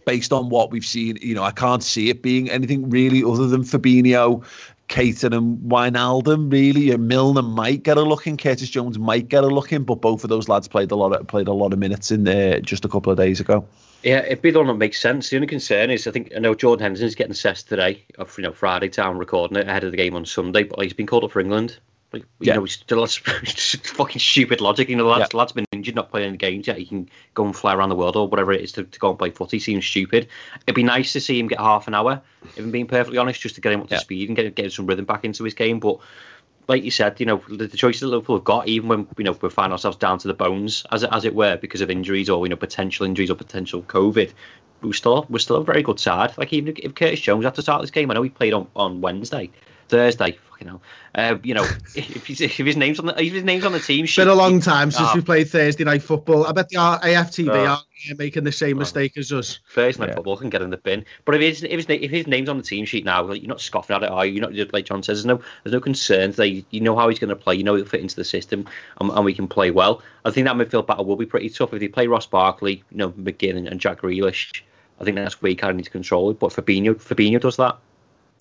based 0.04 0.34
on 0.34 0.50
what 0.50 0.72
we've 0.72 0.86
seen, 0.86 1.20
you 1.22 1.36
know, 1.36 1.44
I 1.44 1.52
can't 1.52 1.84
see 1.84 2.10
it 2.10 2.24
being 2.24 2.50
anything 2.50 2.90
really 2.90 3.24
other 3.24 3.46
than 3.46 3.62
Fabinho, 3.62 4.44
Keita 4.92 5.34
and 5.36 5.58
Wijnaldum, 5.60 6.52
really. 6.52 6.96
Milner 6.98 7.42
might 7.42 7.82
get 7.82 7.98
a 7.98 8.02
look 8.02 8.28
in. 8.28 8.36
Curtis 8.36 8.70
Jones 8.70 9.00
might 9.00 9.30
get 9.30 9.46
a 9.46 9.48
look 9.48 9.72
in, 9.72 9.84
but 9.84 10.02
both 10.02 10.26
of 10.26 10.30
those 10.30 10.50
lads 10.50 10.68
played 10.68 10.92
a 10.92 10.96
lot 10.98 11.14
of 11.14 11.26
played 11.28 11.48
a 11.48 11.54
lot 11.54 11.72
of 11.72 11.80
minutes 11.80 12.12
in 12.12 12.26
there 12.26 12.60
just 12.60 12.84
a 12.84 12.90
couple 12.90 13.10
of 13.10 13.18
days 13.18 13.40
ago. 13.40 13.66
Yeah, 14.04 14.20
it'd 14.20 14.42
be 14.42 14.52
the 14.52 14.60
one 14.60 14.68
that 14.68 14.74
makes 14.74 15.00
sense. 15.00 15.30
The 15.30 15.38
only 15.38 15.48
concern 15.48 15.92
is 15.92 16.08
I 16.08 16.12
think 16.12 16.34
I 16.36 16.40
know 16.40 16.54
Jordan 16.54 16.84
Henderson's 16.84 17.16
getting 17.16 17.32
assessed 17.32 17.70
today, 17.70 18.04
you 18.20 18.44
know 18.44 18.52
Friday 18.52 18.90
town 18.90 19.18
recording 19.18 19.58
it 19.58 19.68
ahead 19.68 19.86
of 19.86 19.92
the 19.92 19.98
game 19.98 20.16
on 20.16 20.26
Sunday, 20.26 20.64
but 20.64 20.82
he's 20.82 20.94
been 20.94 21.08
called 21.08 21.24
up 21.24 21.32
for 21.32 21.40
England. 21.40 21.80
Like, 22.14 22.24
you 22.40 22.48
yeah. 22.48 22.56
know, 22.56 22.66
still 22.68 23.06
fucking 23.08 24.20
stupid 24.20 24.60
logic. 24.60 24.90
You 24.90 24.98
know, 24.98 25.04
the 25.04 25.10
lad's, 25.10 25.30
yeah. 25.34 25.38
lad's 25.38 25.54
been 25.54 25.66
injured, 25.72 25.96
not 25.96 26.12
playing 26.12 26.28
any 26.28 26.38
games 26.38 26.68
yet. 26.68 26.78
He 26.78 26.86
can 26.86 27.10
go 27.34 27.46
and 27.46 27.56
fly 27.56 27.74
around 27.74 27.90
the 27.90 27.96
world 27.96 28.16
or 28.16 28.28
whatever 28.28 28.52
it 28.52 28.62
is 28.62 28.74
to, 28.74 28.84
to 28.84 29.00
go 29.00 29.10
and 29.10 29.20
play 29.20 29.30
footy. 29.30 29.60
Seems 29.60 29.86
stupid. 29.86 30.28
It'd 30.68 30.76
be 30.76 30.84
nice 30.84 31.14
to 31.14 31.22
see 31.22 31.40
him 31.40 31.48
get 31.48 31.60
half 31.60 31.88
an 31.88 31.94
hour, 31.94 32.22
if 32.44 32.60
I'm 32.60 32.72
being 32.72 32.88
perfectly 32.88 33.18
honest, 33.18 33.40
just 33.40 33.56
to 33.56 33.62
get 33.62 33.74
him 33.74 33.82
up 33.82 33.88
to 33.90 33.96
yeah. 33.96 34.02
speed 34.02 34.30
and 34.30 34.36
get, 34.36 34.54
get 34.56 34.72
some 34.74 34.88
rhythm 34.88 35.06
back 35.06 35.24
into 35.24 35.44
his 35.44 35.54
game. 35.54 35.80
But 35.80 36.00
like 36.68 36.84
you 36.84 36.92
said, 36.92 37.20
you 37.20 37.26
know, 37.26 37.42
the, 37.50 37.68
the 37.68 37.78
choices 37.78 38.02
that 38.02 38.08
Liverpool 38.08 38.38
have 38.38 38.44
got, 38.44 38.68
even 38.68 38.90
when 38.90 39.08
you 39.18 39.24
know 39.24 39.38
we 39.42 39.50
find 39.50 39.72
ourselves 39.72 39.98
down 39.98 40.18
to 40.20 40.28
the 40.28 40.34
bones, 40.34 40.86
as 40.92 41.04
it, 41.04 41.10
as 41.12 41.26
it 41.26 41.36
were, 41.36 41.58
because 41.58 41.82
of 41.82 41.90
injuries 41.90 42.30
or 42.30 42.46
you 42.46 42.50
know 42.50 42.56
potential 42.56 43.06
injuries 43.06 43.32
or 43.32 43.36
potential 43.36 43.82
COVID, 43.84 44.32
we're 44.82 44.94
still 44.94 45.26
we're 45.30 45.40
still 45.40 45.58
a 45.58 45.64
very 45.64 45.84
good 45.84 46.00
side. 46.00 46.38
Like 46.38 46.54
even 46.54 46.74
if 46.78 46.96
Curtis 46.96 47.20
Jones 47.20 47.46
had 47.46 47.56
to 47.56 47.62
start 47.62 47.82
this 47.82 47.92
game, 47.92 48.12
I 48.12 48.14
know 48.14 48.22
he 48.22 48.30
played 48.30 48.54
on, 48.54 48.68
on 48.76 49.02
Wednesday. 49.02 49.50
Thursday. 49.92 50.38
Fucking 50.50 50.68
hell. 50.68 50.82
Uh, 51.14 51.38
you 51.44 51.54
know, 51.54 51.64
if, 51.96 52.30
if, 52.30 52.58
his 52.58 52.78
name's 52.78 52.98
on 52.98 53.06
the 53.06 53.22
if 53.22 53.34
his 53.34 53.44
name's 53.44 53.66
on 53.66 53.74
the 53.74 53.80
team 53.80 54.06
sheet, 54.06 54.22
been 54.22 54.30
a 54.30 54.34
long 54.34 54.62
time 54.62 54.90
since 54.90 55.10
oh. 55.12 55.16
we 55.16 55.22
played 55.22 55.50
Thursday 55.50 55.84
night 55.84 56.02
football. 56.02 56.48
I 56.48 56.54
bet 56.54 56.70
the 56.70 56.78
AFTV 56.78 57.50
oh. 57.50 57.66
are 57.66 58.16
making 58.16 58.46
the 58.46 58.54
same 58.54 58.78
oh. 58.78 58.80
mistake 58.80 59.18
as 59.18 59.32
us. 59.34 59.60
Thursday 59.70 60.02
night 60.02 60.10
yeah. 60.10 60.16
football 60.16 60.38
can 60.38 60.50
get 60.50 60.62
in 60.62 60.70
the 60.70 60.78
bin. 60.78 61.06
But 61.26 61.36
if 61.36 61.42
his 61.42 61.64
if 61.64 61.72
his, 61.72 61.86
if 61.90 62.10
his 62.10 62.26
name's 62.26 62.48
on 62.48 62.58
the 62.58 62.64
team 62.64 62.86
sheet 62.86 63.04
now, 63.04 63.22
like, 63.24 63.42
you're 63.42 63.50
not 63.50 63.60
scoffing 63.60 63.96
at 63.98 64.04
it, 64.04 64.10
are 64.10 64.26
you? 64.26 64.34
You're 64.34 64.50
not 64.50 64.74
like 64.74 64.86
John 64.86 65.04
says. 65.04 65.20
There's 65.20 65.26
no 65.26 65.42
there's 65.64 65.74
no 65.74 65.82
concerns. 65.82 66.38
They 66.38 66.66
you 66.72 66.80
know 66.80 66.96
how 66.96 67.10
he's 67.10 67.20
going 67.20 67.30
to 67.30 67.36
play. 67.36 67.56
You 67.56 67.64
know 67.64 67.76
he'll 67.76 67.86
fit 67.86 68.02
into 68.02 68.16
the 68.16 68.26
system, 68.26 68.66
and, 69.02 69.12
and, 69.12 69.26
we 69.26 69.34
can 69.34 69.50
play 69.50 69.72
well. 69.72 70.02
I 70.24 70.32
think 70.32 70.48
that 70.48 70.56
midfield 70.56 70.88
battle 70.88 71.04
will 71.04 71.18
be 71.18 71.26
pretty 71.26 71.50
tough 71.50 71.74
if 71.74 71.82
they 71.82 71.90
play 71.90 72.08
Ross 72.08 72.26
Barkley, 72.26 72.84
you 72.92 72.98
know 72.98 73.12
McGinn 73.12 73.58
and, 73.58 73.68
and 73.68 73.82
Jack 73.82 74.02
Grealish. 74.02 74.62
I 75.02 75.04
think 75.04 75.18
that's 75.18 75.42
where 75.42 75.50
you 75.50 75.58
kind 75.58 75.72
of 75.72 75.78
need 75.78 75.84
to 75.84 75.90
control 75.90 76.30
it. 76.30 76.40
But 76.40 76.52
Fabinho, 76.52 76.94
Fabinho 76.94 77.42
does 77.42 77.58
that. 77.58 77.78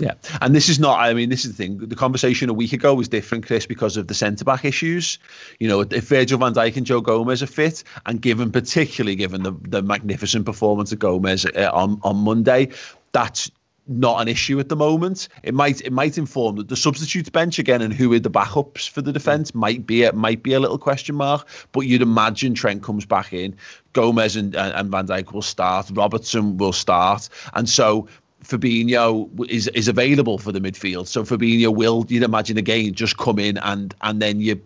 Yeah, 0.00 0.14
and 0.40 0.54
this 0.54 0.68
is 0.68 0.80
not. 0.80 0.98
I 0.98 1.12
mean, 1.12 1.28
this 1.28 1.44
is 1.44 1.52
the 1.52 1.56
thing. 1.56 1.78
The 1.78 1.94
conversation 1.94 2.48
a 2.48 2.54
week 2.54 2.72
ago 2.72 2.94
was 2.94 3.08
different, 3.08 3.46
Chris, 3.46 3.66
because 3.66 3.96
of 3.96 4.06
the 4.06 4.14
centre 4.14 4.44
back 4.44 4.64
issues. 4.64 5.18
You 5.58 5.68
know, 5.68 5.80
if 5.82 6.08
Virgil 6.08 6.38
Van 6.38 6.54
Dijk 6.54 6.76
and 6.76 6.86
Joe 6.86 7.00
Gomez 7.00 7.42
are 7.42 7.46
fit, 7.46 7.84
and 8.06 8.20
given 8.20 8.50
particularly 8.50 9.16
given 9.16 9.42
the 9.42 9.52
the 9.52 9.82
magnificent 9.82 10.46
performance 10.46 10.92
of 10.92 10.98
Gomez 10.98 11.44
uh, 11.44 11.70
on 11.72 12.00
on 12.02 12.16
Monday, 12.16 12.70
that's 13.12 13.50
not 13.90 14.22
an 14.22 14.28
issue 14.28 14.60
at 14.60 14.68
the 14.68 14.76
moment. 14.76 15.28
It 15.42 15.52
might 15.52 15.80
it 15.80 15.92
might 15.92 16.16
inform 16.16 16.56
that 16.56 16.68
the 16.68 16.76
substitutes 16.76 17.28
bench 17.28 17.58
again 17.58 17.82
and 17.82 17.92
who 17.92 18.12
are 18.14 18.20
the 18.20 18.30
backups 18.30 18.88
for 18.88 19.02
the 19.02 19.12
defence 19.12 19.54
might 19.54 19.86
be 19.86 20.04
a, 20.04 20.12
might 20.12 20.42
be 20.42 20.52
a 20.52 20.60
little 20.60 20.78
question 20.78 21.16
mark. 21.16 21.46
But 21.72 21.80
you'd 21.80 22.02
imagine 22.02 22.54
Trent 22.54 22.82
comes 22.82 23.04
back 23.04 23.32
in, 23.32 23.56
Gomez 23.92 24.36
and, 24.36 24.54
and 24.54 24.90
Van 24.90 25.06
Dijk 25.06 25.32
will 25.32 25.42
start, 25.42 25.90
Robertson 25.92 26.56
will 26.56 26.72
start, 26.72 27.28
and 27.52 27.68
so 27.68 28.08
Fabinho 28.44 29.28
is 29.48 29.68
is 29.68 29.88
available 29.88 30.38
for 30.38 30.52
the 30.52 30.60
midfield. 30.60 31.06
So 31.06 31.22
Fabinho 31.24 31.74
will, 31.74 32.06
you'd 32.08 32.22
imagine 32.22 32.56
again, 32.56 32.94
just 32.94 33.16
come 33.16 33.38
in 33.38 33.58
and 33.58 33.94
and 34.00 34.20
then 34.20 34.40
you, 34.40 34.60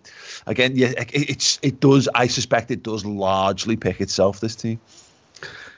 again, 0.47 0.73
yeah, 0.77 0.93
it's 1.13 1.59
it 1.63 1.81
does. 1.81 2.09
I 2.15 2.29
suspect 2.29 2.71
it 2.71 2.83
does 2.83 3.05
largely 3.05 3.77
pick 3.77 4.01
itself. 4.01 4.41
This 4.41 4.55
team. 4.55 4.81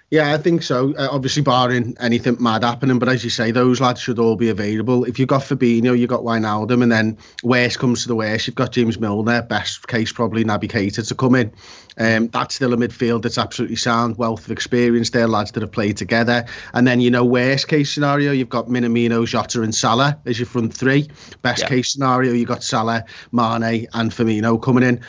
Yeah, 0.08 0.32
I 0.32 0.38
think 0.38 0.62
so. 0.62 0.94
Uh, 0.94 1.08
obviously, 1.10 1.42
barring 1.42 1.96
anything 1.98 2.36
mad 2.38 2.62
happening, 2.62 3.00
but 3.00 3.08
as 3.08 3.24
you 3.24 3.30
say, 3.30 3.50
those 3.50 3.80
lads 3.80 4.00
should 4.00 4.20
all 4.20 4.36
be 4.36 4.50
available. 4.50 5.02
If 5.02 5.18
you've 5.18 5.26
got 5.26 5.42
Fabinho, 5.42 5.98
you've 5.98 6.08
got 6.08 6.20
Wijnaldum, 6.20 6.80
and 6.84 6.92
then 6.92 7.18
worst 7.42 7.80
comes 7.80 8.02
to 8.02 8.08
the 8.08 8.14
worst, 8.14 8.46
you've 8.46 8.54
got 8.54 8.70
James 8.70 9.00
Milner, 9.00 9.42
best 9.42 9.88
case 9.88 10.12
probably 10.12 10.44
Naby 10.44 10.70
Keita 10.70 11.06
to 11.08 11.14
come 11.16 11.34
in. 11.34 11.52
Um, 11.98 12.28
that's 12.28 12.54
still 12.54 12.72
a 12.72 12.76
midfield 12.76 13.22
that's 13.22 13.38
absolutely 13.38 13.76
sound, 13.76 14.16
wealth 14.16 14.44
of 14.44 14.52
experience 14.52 15.10
there, 15.10 15.26
lads 15.26 15.50
that 15.52 15.62
have 15.62 15.72
played 15.72 15.96
together. 15.96 16.44
And 16.72 16.86
then, 16.86 17.00
you 17.00 17.10
know, 17.10 17.24
worst 17.24 17.66
case 17.66 17.92
scenario, 17.92 18.30
you've 18.30 18.48
got 18.48 18.66
Minamino, 18.66 19.26
Jota, 19.26 19.62
and 19.62 19.74
Salah 19.74 20.20
as 20.24 20.38
your 20.38 20.46
front 20.46 20.72
three. 20.72 21.08
Best 21.42 21.62
yeah. 21.62 21.68
case 21.68 21.92
scenario, 21.92 22.32
you've 22.32 22.48
got 22.48 22.62
Salah, 22.62 23.04
Mane, 23.32 23.88
and 23.92 24.12
Firmino 24.12 24.62
coming 24.62 24.84
in 24.84 25.00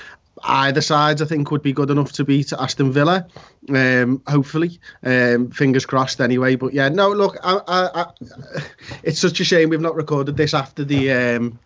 either 0.43 0.81
sides, 0.81 1.21
I 1.21 1.25
think, 1.25 1.51
would 1.51 1.61
be 1.61 1.73
good 1.73 1.89
enough 1.89 2.11
to 2.13 2.23
beat 2.23 2.53
Aston 2.53 2.91
Villa. 2.91 3.27
Um, 3.69 4.21
hopefully, 4.27 4.79
um, 5.03 5.51
fingers 5.51 5.85
crossed. 5.85 6.21
Anyway, 6.21 6.55
but 6.55 6.73
yeah, 6.73 6.89
no. 6.89 7.11
Look, 7.11 7.37
I, 7.43 7.59
I, 7.67 8.01
I, 8.01 8.11
it's 9.03 9.19
such 9.19 9.39
a 9.39 9.43
shame 9.43 9.69
we've 9.69 9.81
not 9.81 9.95
recorded 9.95 10.37
this 10.37 10.53
after 10.53 10.83
the 10.83 11.11
um, 11.11 11.59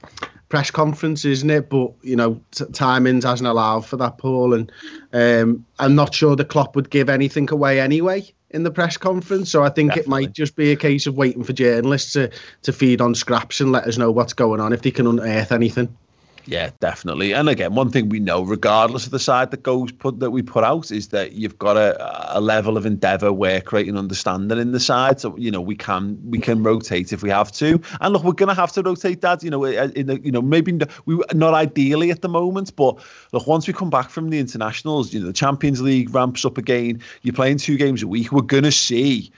press 0.49 0.71
conference, 0.71 1.25
isn't 1.25 1.49
it? 1.49 1.69
But 1.69 1.91
you 2.01 2.15
know, 2.15 2.41
t- 2.51 2.65
timings 2.65 3.23
hasn't 3.23 3.47
allowed 3.47 3.85
for 3.85 3.97
that, 3.97 4.17
Paul, 4.17 4.53
and 4.53 4.71
um, 5.13 5.65
I'm 5.79 5.95
not 5.95 6.13
sure 6.13 6.35
the 6.35 6.45
Klopp 6.45 6.75
would 6.75 6.89
give 6.89 7.09
anything 7.09 7.49
away 7.51 7.79
anyway. 7.79 8.33
in 8.53 8.63
the 8.63 8.71
press 8.71 8.97
conference. 8.97 9.49
So 9.49 9.63
I 9.63 9.69
think 9.69 9.91
Definitely. 9.91 10.01
it 10.01 10.27
might 10.27 10.33
just 10.33 10.55
be 10.55 10.71
a 10.71 10.75
case 10.75 11.07
of 11.07 11.15
waiting 11.15 11.43
for 11.43 11.53
journalists 11.53 12.13
to, 12.13 12.29
to 12.63 12.73
feed 12.73 13.01
on 13.01 13.15
scraps 13.15 13.61
and 13.61 13.71
let 13.71 13.85
us 13.85 13.97
know 13.97 14.11
what's 14.11 14.33
going 14.33 14.59
on 14.59 14.73
if 14.73 14.81
they 14.81 14.91
can 14.91 15.07
unearth 15.07 15.51
anything. 15.51 15.95
Yeah, 16.45 16.71
definitely. 16.79 17.33
And 17.33 17.49
again, 17.49 17.75
one 17.75 17.91
thing 17.91 18.09
we 18.09 18.19
know, 18.19 18.43
regardless 18.43 19.05
of 19.05 19.11
the 19.11 19.19
side 19.19 19.51
that 19.51 19.63
goes 19.63 19.91
put 19.91 20.19
that 20.19 20.31
we 20.31 20.41
put 20.41 20.63
out, 20.63 20.91
is 20.91 21.09
that 21.09 21.33
you've 21.33 21.57
got 21.57 21.77
a, 21.77 22.37
a 22.37 22.41
level 22.41 22.77
of 22.77 22.85
endeavour, 22.85 23.31
rate, 23.31 23.71
and 23.71 23.97
understanding 23.97 24.57
in 24.57 24.71
the 24.71 24.79
side. 24.79 25.19
So 25.19 25.37
you 25.37 25.51
know 25.51 25.61
we 25.61 25.75
can 25.75 26.19
we 26.29 26.39
can 26.39 26.63
rotate 26.63 27.13
if 27.13 27.23
we 27.23 27.29
have 27.29 27.51
to. 27.53 27.81
And 27.99 28.13
look, 28.13 28.23
we're 28.23 28.33
going 28.33 28.49
to 28.49 28.55
have 28.55 28.71
to 28.73 28.81
rotate 28.81 29.21
that. 29.21 29.43
You 29.43 29.51
know, 29.51 29.65
uh, 29.65 29.89
in 29.95 30.07
the, 30.07 30.19
you 30.21 30.31
know 30.31 30.41
maybe 30.41 30.79
we 31.05 31.21
not 31.33 31.53
ideally 31.53 32.11
at 32.11 32.21
the 32.21 32.29
moment, 32.29 32.75
but 32.75 32.99
look, 33.31 33.47
once 33.47 33.67
we 33.67 33.73
come 33.73 33.89
back 33.89 34.09
from 34.09 34.29
the 34.29 34.39
internationals, 34.39 35.13
you 35.13 35.19
know, 35.19 35.27
the 35.27 35.33
Champions 35.33 35.81
League 35.81 36.13
ramps 36.13 36.45
up 36.45 36.57
again. 36.57 37.01
You're 37.21 37.33
playing 37.33 37.57
two 37.57 37.77
games 37.77 38.03
a 38.03 38.07
week. 38.07 38.31
We're 38.31 38.41
going 38.41 38.63
to 38.63 38.71
see 38.71 39.31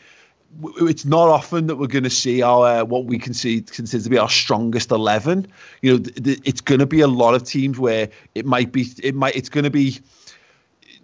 it's 0.77 1.05
not 1.05 1.29
often 1.29 1.67
that 1.67 1.77
we're 1.77 1.87
going 1.87 2.03
to 2.03 2.09
see 2.09 2.41
our 2.41 2.81
uh, 2.81 2.83
what 2.83 3.05
we 3.05 3.17
can 3.17 3.33
see 3.33 3.61
consider 3.61 4.03
to 4.03 4.09
be 4.09 4.17
our 4.17 4.29
strongest 4.29 4.91
11 4.91 5.47
you 5.81 5.91
know 5.91 5.99
th- 5.99 6.23
th- 6.23 6.39
it's 6.43 6.61
going 6.61 6.79
to 6.79 6.85
be 6.85 7.01
a 7.01 7.07
lot 7.07 7.33
of 7.33 7.43
teams 7.43 7.79
where 7.79 8.09
it 8.35 8.45
might 8.45 8.71
be 8.71 8.85
it 9.01 9.15
might 9.15 9.35
it's 9.35 9.49
going 9.49 9.63
to 9.63 9.71
be 9.71 9.99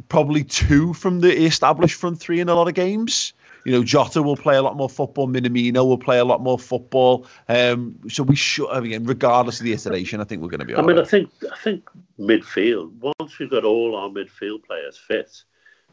probably 0.07 0.43
two 0.43 0.93
from 0.93 1.19
the 1.19 1.45
established 1.45 1.95
front 1.95 2.19
three 2.19 2.39
in 2.39 2.49
a 2.49 2.55
lot 2.55 2.67
of 2.67 2.73
games 2.73 3.33
you 3.65 3.71
know, 3.71 3.83
Jota 3.83 4.23
will 4.23 4.37
play 4.37 4.55
a 4.55 4.61
lot 4.61 4.75
more 4.77 4.89
football. 4.89 5.27
Minamino 5.27 5.85
will 5.85 5.97
play 5.97 6.19
a 6.19 6.25
lot 6.25 6.41
more 6.41 6.57
football. 6.57 7.25
Um, 7.47 7.99
so 8.09 8.23
we 8.23 8.35
should, 8.35 8.67
I 8.69 8.79
again, 8.79 9.03
regardless 9.03 9.59
of 9.59 9.65
the 9.65 9.73
iteration, 9.73 10.21
I 10.21 10.23
think 10.23 10.41
we're 10.41 10.49
going 10.49 10.61
to 10.61 10.65
be. 10.65 10.75
I 10.75 10.81
mean, 10.81 10.95
right. 10.95 11.05
I 11.05 11.07
think 11.07 11.29
I 11.51 11.57
think 11.57 11.89
midfield. 12.19 12.93
Once 13.19 13.37
we've 13.37 13.49
got 13.49 13.65
all 13.65 13.95
our 13.95 14.09
midfield 14.09 14.63
players 14.63 14.97
fit, 14.97 15.43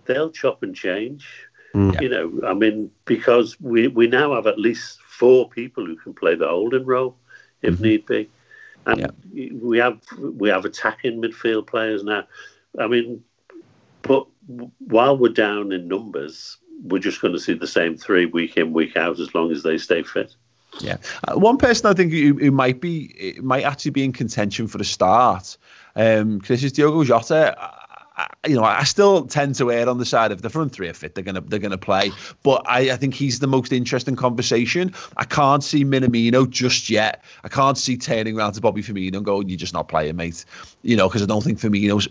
they'll 0.07 0.31
chop 0.31 0.63
and 0.63 0.75
change. 0.75 1.29
Mm. 1.77 2.01
You 2.01 2.09
know, 2.09 2.41
I 2.49 2.55
mean, 2.55 2.91
because 3.05 3.61
we, 3.61 3.89
we 3.89 4.07
now 4.07 4.35
have 4.35 4.47
at 4.47 4.59
least 4.59 4.99
four 5.03 5.47
people 5.47 5.85
who 5.85 5.95
can 5.97 6.15
play 6.15 6.35
the 6.35 6.49
holding 6.49 6.87
role 6.87 7.19
if 7.61 7.75
mm-hmm. 7.75 7.83
need 7.83 8.07
be, 8.07 8.31
and 8.87 9.01
yeah. 9.01 9.51
we 9.61 9.77
have 9.77 10.01
we 10.19 10.49
have 10.49 10.65
attacking 10.65 11.21
midfield 11.21 11.67
players 11.67 12.03
now. 12.03 12.25
I 12.79 12.87
mean, 12.87 13.23
but 14.01 14.27
while 14.79 15.19
we're 15.19 15.29
down 15.29 15.71
in 15.71 15.87
numbers, 15.87 16.57
we're 16.83 16.99
just 16.99 17.21
going 17.21 17.35
to 17.35 17.41
see 17.41 17.53
the 17.53 17.67
same 17.67 17.99
three 17.99 18.25
week 18.25 18.57
in 18.57 18.73
week 18.73 18.97
out 18.97 19.21
as 19.21 19.35
long 19.35 19.53
as 19.53 19.63
they 19.63 19.77
stay 19.77 20.03
fit. 20.03 20.35
Yeah, 20.81 20.97
uh, 21.29 21.39
one 21.39 21.59
person 21.59 21.91
I 21.91 21.93
think 21.93 22.11
who, 22.11 22.39
who 22.39 22.51
might 22.51 22.81
be 22.81 23.39
might 23.43 23.65
actually 23.65 23.91
be 23.91 24.05
in 24.05 24.15
contention 24.15 24.67
for 24.67 24.79
the 24.79 24.85
start. 24.85 25.59
Um, 25.95 26.41
Chris 26.41 26.63
is 26.63 26.73
Diogo 26.73 27.05
Jota 27.05 27.55
you 28.47 28.55
know, 28.55 28.65
I 28.65 28.85
still 28.85 29.27
tend 29.27 29.55
to 29.57 29.71
err 29.71 29.89
on 29.89 29.99
the 29.99 30.05
side 30.05 30.33
of 30.33 30.43
the 30.43 30.49
front 30.49 30.73
three 30.73 30.89
are 30.89 30.95
fit. 30.95 31.15
They're 31.15 31.25
gonna 31.25 31.43
they're 31.43 31.59
gonna 31.59 31.77
play, 31.77 32.13
but 32.43 32.63
I, 32.67 32.93
I 32.93 32.97
think 32.97 33.15
he's 33.15 33.41
the 33.41 33.47
most 33.47 33.73
interesting 33.73 34.17
conversation. 34.17 34.95
I 35.17 35.25
can't 35.25 35.63
see 35.63 35.85
Minamino 35.85 36.49
just 36.49 36.89
yet. 36.89 37.23
I 37.45 37.49
can't 37.49 37.77
see 37.77 37.97
turning 37.97 38.39
around 38.39 38.55
to 38.55 38.61
Bobby 38.61 38.83
Firmino 38.83 39.17
and 39.17 39.25
going, 39.25 39.49
"You're 39.49 39.59
just 39.59 39.75
not 39.75 39.89
playing, 39.89 40.17
mate." 40.17 40.45
You 40.83 40.97
know, 40.97 41.09
because 41.09 41.23
I 41.23 41.27
don't 41.27 41.43
think 41.43 41.59
Firmino's 41.59 42.09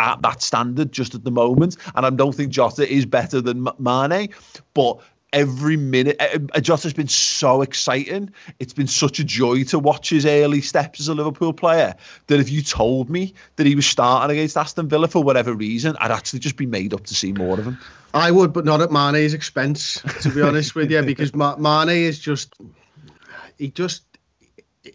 at 0.00 0.20
that 0.22 0.42
standard 0.42 0.92
just 0.92 1.14
at 1.14 1.24
the 1.24 1.30
moment, 1.30 1.76
and 1.94 2.06
I 2.06 2.10
don't 2.10 2.34
think 2.34 2.52
Jota 2.52 2.90
is 2.90 3.04
better 3.04 3.40
than 3.40 3.68
Mane. 3.78 4.30
But 4.74 5.00
every 5.32 5.76
minute. 5.76 6.16
Eh, 6.18 6.38
eh, 6.54 6.60
Jota's 6.60 6.92
been 6.92 7.08
so 7.08 7.62
exciting. 7.62 8.32
It's 8.58 8.72
been 8.72 8.86
such 8.86 9.18
a 9.18 9.24
joy 9.24 9.64
to 9.64 9.78
watch 9.78 10.10
his 10.10 10.26
early 10.26 10.60
steps 10.60 11.00
as 11.00 11.08
a 11.08 11.14
Liverpool 11.14 11.52
player 11.52 11.94
that 12.26 12.40
if 12.40 12.50
you 12.50 12.62
told 12.62 13.10
me 13.10 13.34
that 13.56 13.66
he 13.66 13.74
was 13.74 13.86
starting 13.86 14.36
against 14.36 14.56
Aston 14.56 14.88
Villa 14.88 15.08
for 15.08 15.22
whatever 15.22 15.54
reason, 15.54 15.96
I'd 16.00 16.10
actually 16.10 16.40
just 16.40 16.56
be 16.56 16.66
made 16.66 16.94
up 16.94 17.06
to 17.06 17.14
see 17.14 17.32
more 17.32 17.58
of 17.58 17.66
him. 17.66 17.78
I 18.14 18.30
would, 18.30 18.52
but 18.52 18.64
not 18.64 18.80
at 18.80 18.90
Mane's 18.90 19.34
expense, 19.34 20.00
to 20.22 20.30
be 20.30 20.40
honest 20.40 20.74
with 20.74 20.90
you, 20.90 21.02
because 21.04 21.34
Mane 21.34 21.88
is 21.88 22.18
just. 22.18 22.54
He 23.58 23.70
just 23.70 24.04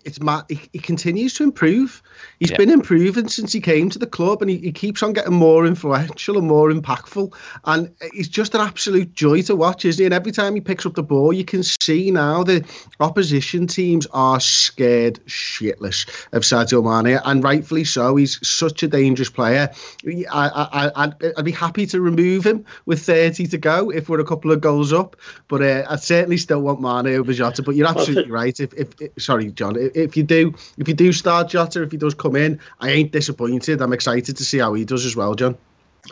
it's 0.06 0.22
Matt. 0.22 0.46
He, 0.50 0.60
he, 0.74 0.80
continues 0.80 1.34
to 1.36 1.44
improve. 1.44 2.02
He's 2.40 2.52
yeah. 2.52 2.58
been 2.58 2.70
improving 2.70 3.28
since 3.28 3.54
he 3.54 3.62
came 3.62 3.90
to 3.90 4.00
the 4.00 4.08
club, 4.08 4.42
and 4.42 4.50
he, 4.50 4.58
he, 4.58 4.72
keeps 4.72 5.04
on 5.04 5.14
getting 5.14 5.34
more 5.34 5.66
influential 5.66 6.38
and 6.38 6.48
more 6.48 6.72
impactful. 6.72 7.34
And 7.66 7.94
he's 8.14 8.28
just 8.28 8.56
an 8.56 8.62
absolute 8.62 9.14
joy 9.14 9.42
to 9.44 9.56
watch, 9.56 9.86
isn't 9.86 10.02
he? 10.02 10.06
And 10.06 10.14
every 10.14 10.32
time 10.32 10.56
he 10.56 10.62
picks 10.62 10.86
up 10.86 10.96
the 10.96 11.04
ball, 11.04 11.34
you 11.34 11.46
can 11.46 11.64
see 11.64 12.12
now 12.12 12.44
the 12.44 12.66
opposition 13.00 13.68
teams 13.68 14.08
are 14.14 14.40
scared 14.40 15.20
shitless 15.26 16.08
of 16.32 16.44
Sadio 16.44 16.84
Mane, 16.84 17.20
and 17.24 17.44
rightfully 17.44 17.84
so. 17.84 18.16
He's 18.16 18.46
such 18.48 18.84
a 18.84 18.88
dangerous 18.88 19.30
player. 19.30 19.70
I, 20.06 20.24
I, 20.32 20.92
I'd, 21.04 21.14
I'd 21.38 21.46
be 21.46 21.52
happy 21.52 21.86
to 21.88 22.02
remove 22.02 22.46
him 22.46 22.66
with 22.86 23.02
30 23.02 23.48
to 23.48 23.58
go 23.58 23.90
if 23.92 24.10
we're 24.10 24.20
a 24.20 24.26
couple 24.26 24.52
of 24.52 24.62
goals 24.62 24.94
up, 24.94 25.16
but 25.48 25.62
uh, 25.62 25.86
I 25.90 25.96
certainly 25.98 26.38
still 26.38 26.62
want 26.62 26.82
Mane 26.82 27.16
over 27.16 27.34
Jota. 27.34 27.64
But 27.64 27.76
you're 27.76 27.88
absolutely 27.88 28.32
right. 28.42 28.60
If, 28.60 28.74
if, 28.74 28.90
if 29.02 29.12
sorry, 29.22 29.52
John 29.52 29.76
if 29.96 30.18
you 30.18 30.24
do 30.24 30.54
if 30.78 30.88
you 30.88 30.94
do 30.94 31.12
start 31.12 31.50
Jota, 31.50 31.84
if 31.84 31.92
he 31.92 31.98
does 31.98 32.14
come 32.14 32.36
in, 32.36 32.60
I 32.80 32.92
ain't 32.92 33.12
disappointed. 33.12 33.82
I'm 33.82 33.94
excited 33.94 34.38
to 34.38 34.46
see 34.46 34.60
how 34.60 34.74
he 34.74 34.86
does 34.86 35.06
as 35.06 35.16
well, 35.16 35.36
John. 35.36 35.58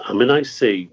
I 0.06 0.14
mean, 0.14 0.30
I 0.30 0.44
see, 0.44 0.90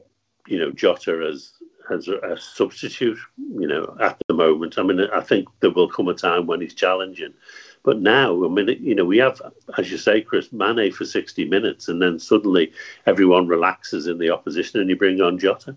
you 0.46 0.58
know, 0.58 0.70
Jota 0.70 1.28
as 1.30 1.52
as 1.90 2.08
a, 2.08 2.18
a 2.18 2.38
substitute. 2.38 3.18
You 3.38 3.68
know, 3.68 3.96
at 4.00 4.18
the 4.28 4.34
moment, 4.34 4.78
I 4.78 4.82
mean, 4.82 5.00
I 5.00 5.20
think 5.20 5.48
there 5.60 5.70
will 5.70 5.88
come 5.88 6.08
a 6.08 6.14
time 6.14 6.46
when 6.46 6.60
he's 6.60 6.74
challenging. 6.74 7.34
But 7.82 8.00
now, 8.00 8.44
I 8.44 8.48
mean, 8.48 8.68
you 8.80 8.96
know, 8.96 9.04
we 9.04 9.18
have, 9.18 9.40
as 9.78 9.92
you 9.92 9.96
say, 9.96 10.20
Chris, 10.20 10.52
Mane 10.52 10.90
for 10.90 11.04
60 11.04 11.44
minutes, 11.44 11.88
and 11.88 12.02
then 12.02 12.18
suddenly 12.18 12.72
everyone 13.06 13.46
relaxes 13.46 14.08
in 14.08 14.18
the 14.18 14.30
opposition 14.30 14.80
and 14.80 14.90
you 14.90 14.96
bring 14.96 15.20
on 15.20 15.38
Jota, 15.38 15.76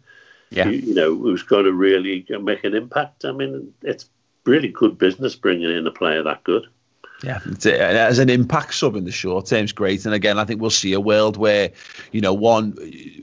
yeah. 0.49 0.67
you, 0.67 0.71
you 0.71 0.93
know, 0.95 1.15
who's 1.15 1.43
going 1.43 1.65
to 1.65 1.71
really 1.71 2.25
uh, 2.33 2.39
make 2.39 2.63
an 2.63 2.73
impact. 2.73 3.25
I 3.25 3.31
mean, 3.31 3.71
it's 3.83 4.09
really 4.43 4.69
good 4.69 4.97
business 4.97 5.35
bringing 5.35 5.69
in 5.69 5.85
a 5.85 5.91
player 5.91 6.23
that 6.23 6.43
good. 6.43 6.65
Yeah, 7.21 7.39
as 7.65 8.17
an 8.17 8.29
impact 8.29 8.73
sub 8.73 8.95
in 8.95 9.03
the 9.03 9.11
short 9.11 9.47
term 9.47 9.65
is 9.65 9.73
great, 9.73 10.05
and 10.05 10.13
again, 10.13 10.39
I 10.39 10.45
think 10.45 10.61
we'll 10.61 10.69
see 10.69 10.93
a 10.93 11.01
world 11.01 11.35
where, 11.35 11.71
you 12.13 12.21
know, 12.21 12.33
one 12.33 12.77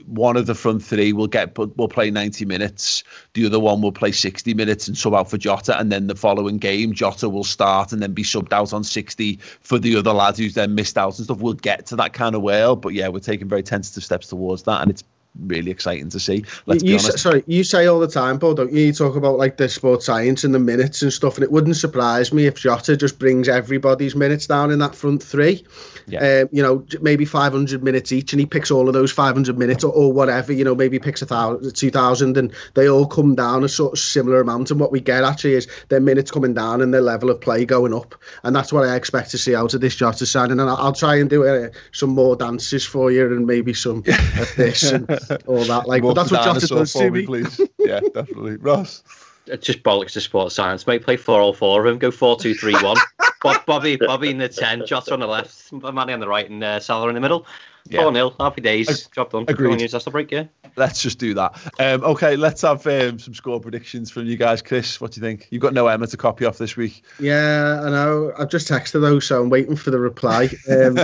one 0.05 0.37
of 0.37 0.45
the 0.45 0.53
front 0.53 0.83
three 0.83 1.13
will 1.13 1.25
get 1.25 1.57
will 1.57 1.87
play 1.87 2.11
ninety 2.11 2.45
minutes, 2.45 3.03
the 3.33 3.47
other 3.47 3.59
one 3.59 3.81
will 3.81 3.91
play 3.91 4.11
sixty 4.11 4.53
minutes 4.53 4.87
and 4.87 4.95
sub 4.95 5.15
out 5.15 5.31
for 5.31 5.39
Jota, 5.39 5.79
and 5.79 5.91
then 5.91 6.05
the 6.05 6.15
following 6.15 6.59
game 6.59 6.93
Jota 6.93 7.27
will 7.27 7.43
start 7.43 7.91
and 7.91 7.99
then 7.99 8.13
be 8.13 8.21
subbed 8.21 8.53
out 8.53 8.71
on 8.71 8.83
sixty 8.83 9.37
for 9.61 9.79
the 9.79 9.95
other 9.95 10.13
lad 10.13 10.37
who's 10.37 10.53
then 10.53 10.75
missed 10.75 10.99
out 10.99 11.17
and 11.17 11.25
stuff. 11.25 11.39
We'll 11.39 11.53
get 11.53 11.87
to 11.87 11.95
that 11.95 12.13
kind 12.13 12.35
of 12.35 12.43
world, 12.43 12.83
but 12.83 12.93
yeah, 12.93 13.07
we're 13.07 13.19
taking 13.19 13.49
very 13.49 13.63
tentative 13.63 14.03
steps 14.03 14.27
towards 14.27 14.61
that, 14.63 14.83
and 14.83 14.91
it's 14.91 15.03
really 15.45 15.71
exciting 15.71 16.09
to 16.09 16.19
see. 16.19 16.43
Let's 16.65 16.83
you, 16.83 16.97
be 16.97 17.03
honest. 17.03 17.19
sorry, 17.19 17.43
you 17.47 17.63
say 17.63 17.85
all 17.87 17.99
the 17.99 18.07
time, 18.07 18.39
Paul, 18.39 18.55
don't 18.55 18.71
you? 18.71 18.85
You 18.85 18.93
talk 18.93 19.15
about 19.15 19.37
like 19.37 19.57
the 19.57 19.69
sports 19.69 20.05
science 20.05 20.43
and 20.43 20.53
the 20.53 20.59
minutes 20.59 21.01
and 21.01 21.11
stuff, 21.11 21.35
and 21.35 21.43
it 21.43 21.51
wouldn't 21.51 21.75
surprise 21.75 22.33
me 22.33 22.45
if 22.45 22.55
Jota 22.55 22.97
just 22.97 23.19
brings 23.19 23.47
everybody's 23.47 24.15
minutes 24.15 24.47
down 24.47 24.71
in 24.71 24.79
that 24.79 24.95
front 24.95 25.21
three. 25.21 25.65
Yeah. 26.07 26.41
Um, 26.41 26.49
you 26.51 26.63
know, 26.63 26.85
maybe 27.01 27.25
500 27.25 27.83
minutes 27.83 28.11
each, 28.11 28.33
and 28.33 28.39
he 28.39 28.45
picks 28.45 28.71
all 28.71 28.87
of 28.87 28.93
those 28.93 29.11
500 29.11 29.57
minutes 29.57 29.83
or, 29.83 29.91
or 29.91 30.11
whatever. 30.13 30.53
You 30.53 30.63
know, 30.63 30.75
maybe 30.75 30.99
picks 30.99 31.21
a 31.21 31.25
thousand, 31.25 31.75
2,000, 31.75 32.37
and 32.37 32.53
they 32.75 32.89
all 32.89 33.05
come 33.05 33.35
down 33.35 33.63
a 33.63 33.69
sort 33.69 33.93
of 33.93 33.99
similar 33.99 34.39
amount. 34.39 34.71
And 34.71 34.79
what 34.79 34.91
we 34.91 35.01
get 35.01 35.23
actually 35.23 35.53
is 35.53 35.67
their 35.89 35.99
minutes 35.99 36.31
coming 36.31 36.53
down 36.53 36.81
and 36.81 36.93
their 36.93 37.01
level 37.01 37.29
of 37.29 37.41
play 37.41 37.65
going 37.65 37.93
up, 37.93 38.15
and 38.43 38.55
that's 38.55 38.71
what 38.71 38.87
I 38.87 38.95
expect 38.95 39.31
to 39.31 39.37
see 39.37 39.55
out 39.55 39.73
of 39.73 39.81
this 39.81 39.95
Jota 39.95 40.25
signing. 40.25 40.59
And 40.59 40.69
I'll, 40.69 40.77
I'll 40.77 40.93
try 40.93 41.15
and 41.17 41.29
do 41.29 41.45
uh, 41.45 41.69
some 41.91 42.11
more 42.11 42.35
dances 42.35 42.85
for 42.85 43.11
you, 43.11 43.25
and 43.25 43.45
maybe 43.45 43.73
some 43.73 43.97
of 43.97 44.55
this. 44.55 44.83
And, 44.83 45.07
all 45.47 45.63
that. 45.65 45.87
Like, 45.87 46.03
but 46.03 46.13
that's 46.13 46.31
what 46.31 46.43
Jota 46.43 46.67
does 46.67 46.93
to 46.93 47.11
me. 47.11 47.25
Please. 47.25 47.61
Yeah, 47.79 48.01
definitely. 48.13 48.57
Ross. 48.57 49.01
It's 49.45 49.65
just 49.65 49.81
bollocks 49.81 50.11
to 50.13 50.21
sports 50.21 50.55
science, 50.55 50.85
mate. 50.87 51.03
Play 51.03 51.15
4 51.15 51.39
all 51.39 51.53
4 51.53 51.79
of 51.79 51.85
them. 51.85 51.99
Go 51.99 52.11
4 52.11 52.37
2 52.37 52.53
3 52.53 52.73
1. 52.73 52.97
Bob, 53.41 53.65
Bobby, 53.65 53.95
Bobby 53.95 54.29
in 54.29 54.39
the 54.39 54.49
10, 54.49 54.85
Jota 54.85 55.13
on 55.13 55.19
the 55.19 55.27
left, 55.27 55.71
Manny 55.71 56.11
on 56.11 56.19
the 56.19 56.27
right, 56.27 56.49
and 56.49 56.63
uh, 56.63 56.79
Salah 56.79 57.07
in 57.07 57.15
the 57.15 57.21
middle. 57.21 57.45
Yeah. 57.89 58.01
4 58.01 58.13
0. 58.13 58.35
Happy 58.39 58.61
days. 58.61 58.89
Ag- 58.89 59.13
Job 59.13 59.31
done. 59.31 59.45
Agreed. 59.47 59.79
Use 59.79 59.91
the 59.91 60.11
break, 60.11 60.31
yeah. 60.31 60.45
Let's 60.75 61.01
just 61.01 61.19
do 61.19 61.33
that. 61.35 61.55
Um, 61.79 62.03
okay, 62.03 62.35
let's 62.35 62.61
have 62.63 62.85
um, 62.87 63.19
some 63.19 63.33
score 63.33 63.61
predictions 63.61 64.11
from 64.11 64.25
you 64.25 64.35
guys. 64.35 64.61
Chris, 64.61 64.99
what 64.99 65.11
do 65.11 65.21
you 65.21 65.25
think? 65.25 65.47
You've 65.49 65.61
got 65.61 65.73
no 65.73 65.87
Emma 65.87 66.07
to 66.07 66.17
copy 66.17 66.45
off 66.45 66.57
this 66.57 66.75
week. 66.75 67.03
Yeah, 67.19 67.81
I 67.85 67.89
know. 67.89 68.33
I've 68.37 68.49
just 68.49 68.67
texted 68.67 69.01
those, 69.01 69.25
so 69.25 69.41
I'm 69.41 69.49
waiting 69.49 69.75
for 69.75 69.91
the 69.91 69.99
reply. 69.99 70.49
Um, 70.69 70.97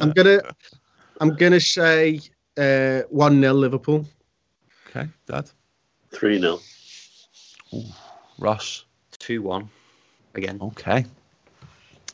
I'm 0.00 0.12
gonna, 0.12 0.40
I'm 1.20 1.34
gonna 1.34 1.60
say 1.60 2.20
uh, 2.58 3.02
one 3.10 3.40
0 3.40 3.54
Liverpool. 3.54 4.06
Okay, 4.88 5.08
Dad. 5.26 5.50
3 6.10 6.40
0. 6.40 6.60
Ross. 8.38 8.84
2 9.18 9.42
1 9.42 9.68
again. 10.34 10.58
Okay. 10.60 11.04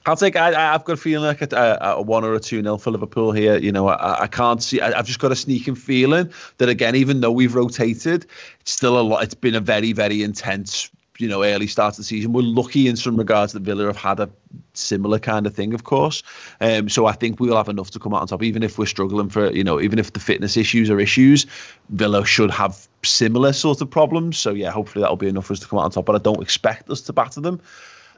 I'll 0.07 0.17
take. 0.17 0.37
I, 0.37 0.73
have 0.73 0.85
got 0.85 0.95
a 0.95 0.97
feeling 0.99 1.27
like 1.27 1.41
a, 1.41 1.79
a, 1.81 2.03
one 2.03 2.25
or 2.25 2.35
a 2.35 2.41
two 2.41 2.61
nil 2.61 2.77
for 2.77 2.91
Liverpool 2.91 3.33
here. 3.33 3.57
You 3.57 3.73
know, 3.73 3.89
I, 3.89 4.25
I 4.25 4.27
can't 4.27 4.63
see. 4.63 4.81
I, 4.81 4.95
have 4.97 5.07
just 5.07 5.19
got 5.19 5.33
a 5.33 5.37
sneaking 5.37 5.77
feeling 5.77 6.31
that 6.59 6.69
again, 6.69 6.95
even 6.95 7.21
though 7.21 7.31
we've 7.31 7.55
rotated, 7.55 8.27
it's 8.61 8.71
still 8.71 9.01
a 9.01 9.03
lot. 9.03 9.23
It's 9.23 9.35
been 9.35 9.55
a 9.55 9.61
very, 9.61 9.93
very 9.93 10.23
intense 10.23 10.91
you 11.19 11.29
know 11.29 11.43
early 11.45 11.67
start 11.67 11.95
of 11.95 11.99
the 11.99 12.05
season. 12.05 12.33
We're 12.33 12.43
lucky 12.43 12.89
in 12.89 12.97
some 12.97 13.17
regards 13.17 13.53
that 13.53 13.63
Villa 13.63 13.87
have 13.87 13.97
had 13.97 14.21
a 14.21 14.31
similar 14.73 15.19
kind 15.19 15.47
of 15.47 15.55
thing, 15.55 15.75
of 15.75 15.85
course. 15.85 16.23
Um, 16.61 16.89
so 16.89 17.07
I 17.07 17.13
think 17.13 17.41
we'll 17.41 17.57
have 17.57 17.69
enough 17.69 17.91
to 17.93 17.99
come 17.99 18.15
out 18.15 18.23
on 18.23 18.27
top, 18.27 18.43
even 18.43 18.63
if 18.63 18.79
we're 18.79 18.87
struggling 18.87 19.29
for 19.29 19.51
you 19.53 19.65
know, 19.65 19.81
even 19.81 19.99
if 19.99 20.13
the 20.13 20.21
fitness 20.21 20.57
issues 20.57 20.91
are 20.91 21.01
issues. 21.01 21.47
Villa 21.91 22.25
should 22.25 22.51
have 22.51 22.89
similar 23.03 23.53
sort 23.53 23.81
of 23.81 23.91
problems. 23.91 24.39
So 24.39 24.51
yeah, 24.53 24.71
hopefully 24.71 25.03
that'll 25.03 25.17
be 25.17 25.29
enough 25.29 25.47
for 25.47 25.53
us 25.53 25.61
to 25.61 25.69
come 25.69 25.79
out 25.79 25.85
on 25.85 25.91
top. 25.91 26.07
But 26.07 26.17
I 26.17 26.19
don't 26.19 26.43
expect 26.43 26.91
us 26.91 27.01
to 27.03 27.13
batter 27.13 27.41
them 27.41 27.61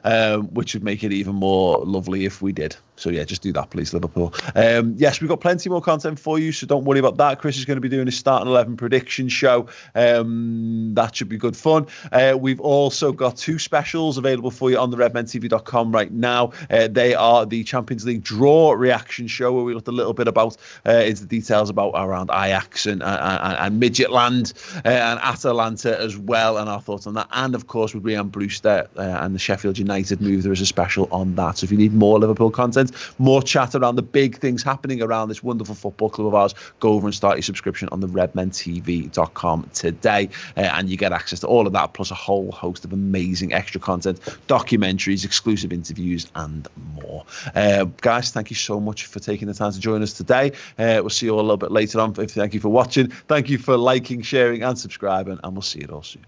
um, 0.03 0.47
which 0.53 0.73
would 0.73 0.83
make 0.83 1.03
it 1.03 1.11
even 1.11 1.35
more 1.35 1.79
lovely 1.79 2.25
if 2.25 2.41
we 2.41 2.51
did. 2.51 2.75
So 2.97 3.09
yeah, 3.11 3.23
just 3.23 3.41
do 3.43 3.53
that, 3.53 3.69
please, 3.69 3.93
Liverpool. 3.93 4.33
Um, 4.55 4.95
yes, 4.97 5.21
we've 5.21 5.29
got 5.29 5.39
plenty 5.39 5.69
more 5.69 5.81
content 5.81 6.19
for 6.19 6.39
you, 6.39 6.51
so 6.51 6.65
don't 6.65 6.83
worry 6.83 6.99
about 6.99 7.17
that. 7.17 7.39
Chris 7.39 7.57
is 7.57 7.65
going 7.65 7.77
to 7.77 7.81
be 7.81 7.89
doing 7.89 8.07
his 8.07 8.17
starting 8.17 8.47
eleven 8.47 8.75
prediction 8.75 9.29
show. 9.29 9.67
Um, 9.93 10.93
that 10.95 11.15
should 11.15 11.29
be 11.29 11.37
good 11.37 11.55
fun. 11.55 11.87
Uh, 12.11 12.35
we've 12.39 12.59
also 12.59 13.11
got 13.11 13.37
two 13.37 13.59
specials 13.59 14.17
available 14.17 14.51
for 14.51 14.71
you 14.71 14.79
on 14.79 14.89
the 14.89 14.97
RedmenTV.com 14.97 15.91
right 15.91 16.11
now. 16.11 16.51
Uh, 16.69 16.87
they 16.87 17.13
are 17.13 17.45
the 17.45 17.63
Champions 17.63 18.05
League 18.05 18.23
draw 18.23 18.71
reaction 18.73 19.27
show, 19.27 19.53
where 19.53 19.63
we 19.63 19.73
looked 19.73 19.87
a 19.87 19.91
little 19.91 20.13
bit 20.13 20.27
about 20.27 20.57
uh, 20.85 20.91
into 20.91 21.25
details 21.25 21.69
about 21.69 21.91
around 21.95 22.31
Ajax 22.31 22.87
and 22.87 23.03
and, 23.03 23.57
and 23.59 23.81
Midtjylland 23.81 24.53
uh, 24.77 24.89
and 24.89 25.19
Atalanta 25.19 25.99
as 25.99 26.17
well, 26.17 26.57
and 26.57 26.67
our 26.67 26.81
thoughts 26.81 27.05
on 27.05 27.13
that. 27.13 27.27
And 27.31 27.53
of 27.53 27.67
course, 27.67 27.93
with 27.93 28.03
Rhian 28.03 28.31
Brewster 28.31 28.87
uh, 28.97 29.01
and 29.01 29.35
the 29.35 29.39
Sheffield 29.39 29.77
United 29.77 30.19
move, 30.19 30.43
there 30.43 30.51
is 30.51 30.61
a 30.61 30.65
special 30.65 31.07
on 31.11 31.35
that. 31.35 31.59
So 31.59 31.65
if 31.65 31.71
you 31.71 31.77
need 31.77 31.93
more 31.93 32.19
Liverpool 32.19 32.49
content, 32.87 33.19
more 33.19 33.41
chat 33.41 33.75
around 33.75 33.95
the 33.95 34.01
big 34.01 34.37
things 34.37 34.63
happening 34.63 35.01
around 35.01 35.29
this 35.29 35.43
wonderful 35.43 35.75
football 35.75 36.09
club 36.09 36.27
of 36.27 36.35
ours, 36.35 36.55
go 36.79 36.93
over 36.93 37.07
and 37.07 37.15
start 37.15 37.37
your 37.37 37.43
subscription 37.43 37.89
on 37.91 37.99
the 37.99 38.07
redmentv.com 38.07 39.69
today. 39.73 40.29
Uh, 40.55 40.61
and 40.61 40.89
you 40.89 40.97
get 40.97 41.11
access 41.11 41.39
to 41.41 41.47
all 41.47 41.67
of 41.67 41.73
that, 41.73 41.93
plus 41.93 42.11
a 42.11 42.15
whole 42.15 42.51
host 42.51 42.85
of 42.85 42.93
amazing 42.93 43.53
extra 43.53 43.79
content, 43.79 44.19
documentaries, 44.47 45.25
exclusive 45.25 45.71
interviews, 45.71 46.27
and 46.35 46.67
more. 46.95 47.25
Uh, 47.55 47.85
guys, 48.01 48.31
thank 48.31 48.49
you 48.49 48.55
so 48.55 48.79
much 48.79 49.05
for 49.05 49.19
taking 49.19 49.47
the 49.47 49.53
time 49.53 49.71
to 49.71 49.79
join 49.79 50.01
us 50.01 50.13
today. 50.13 50.51
Uh, 50.77 50.99
we'll 51.01 51.09
see 51.09 51.25
you 51.25 51.33
all 51.33 51.39
a 51.39 51.41
little 51.41 51.57
bit 51.57 51.71
later 51.71 51.99
on. 51.99 52.13
Thank 52.13 52.53
you 52.53 52.59
for 52.59 52.69
watching. 52.69 53.09
Thank 53.09 53.49
you 53.49 53.57
for 53.57 53.77
liking, 53.77 54.21
sharing, 54.21 54.63
and 54.63 54.77
subscribing, 54.77 55.39
and 55.43 55.53
we'll 55.53 55.61
see 55.61 55.79
you 55.79 55.87
all 55.87 56.03
soon. 56.03 56.25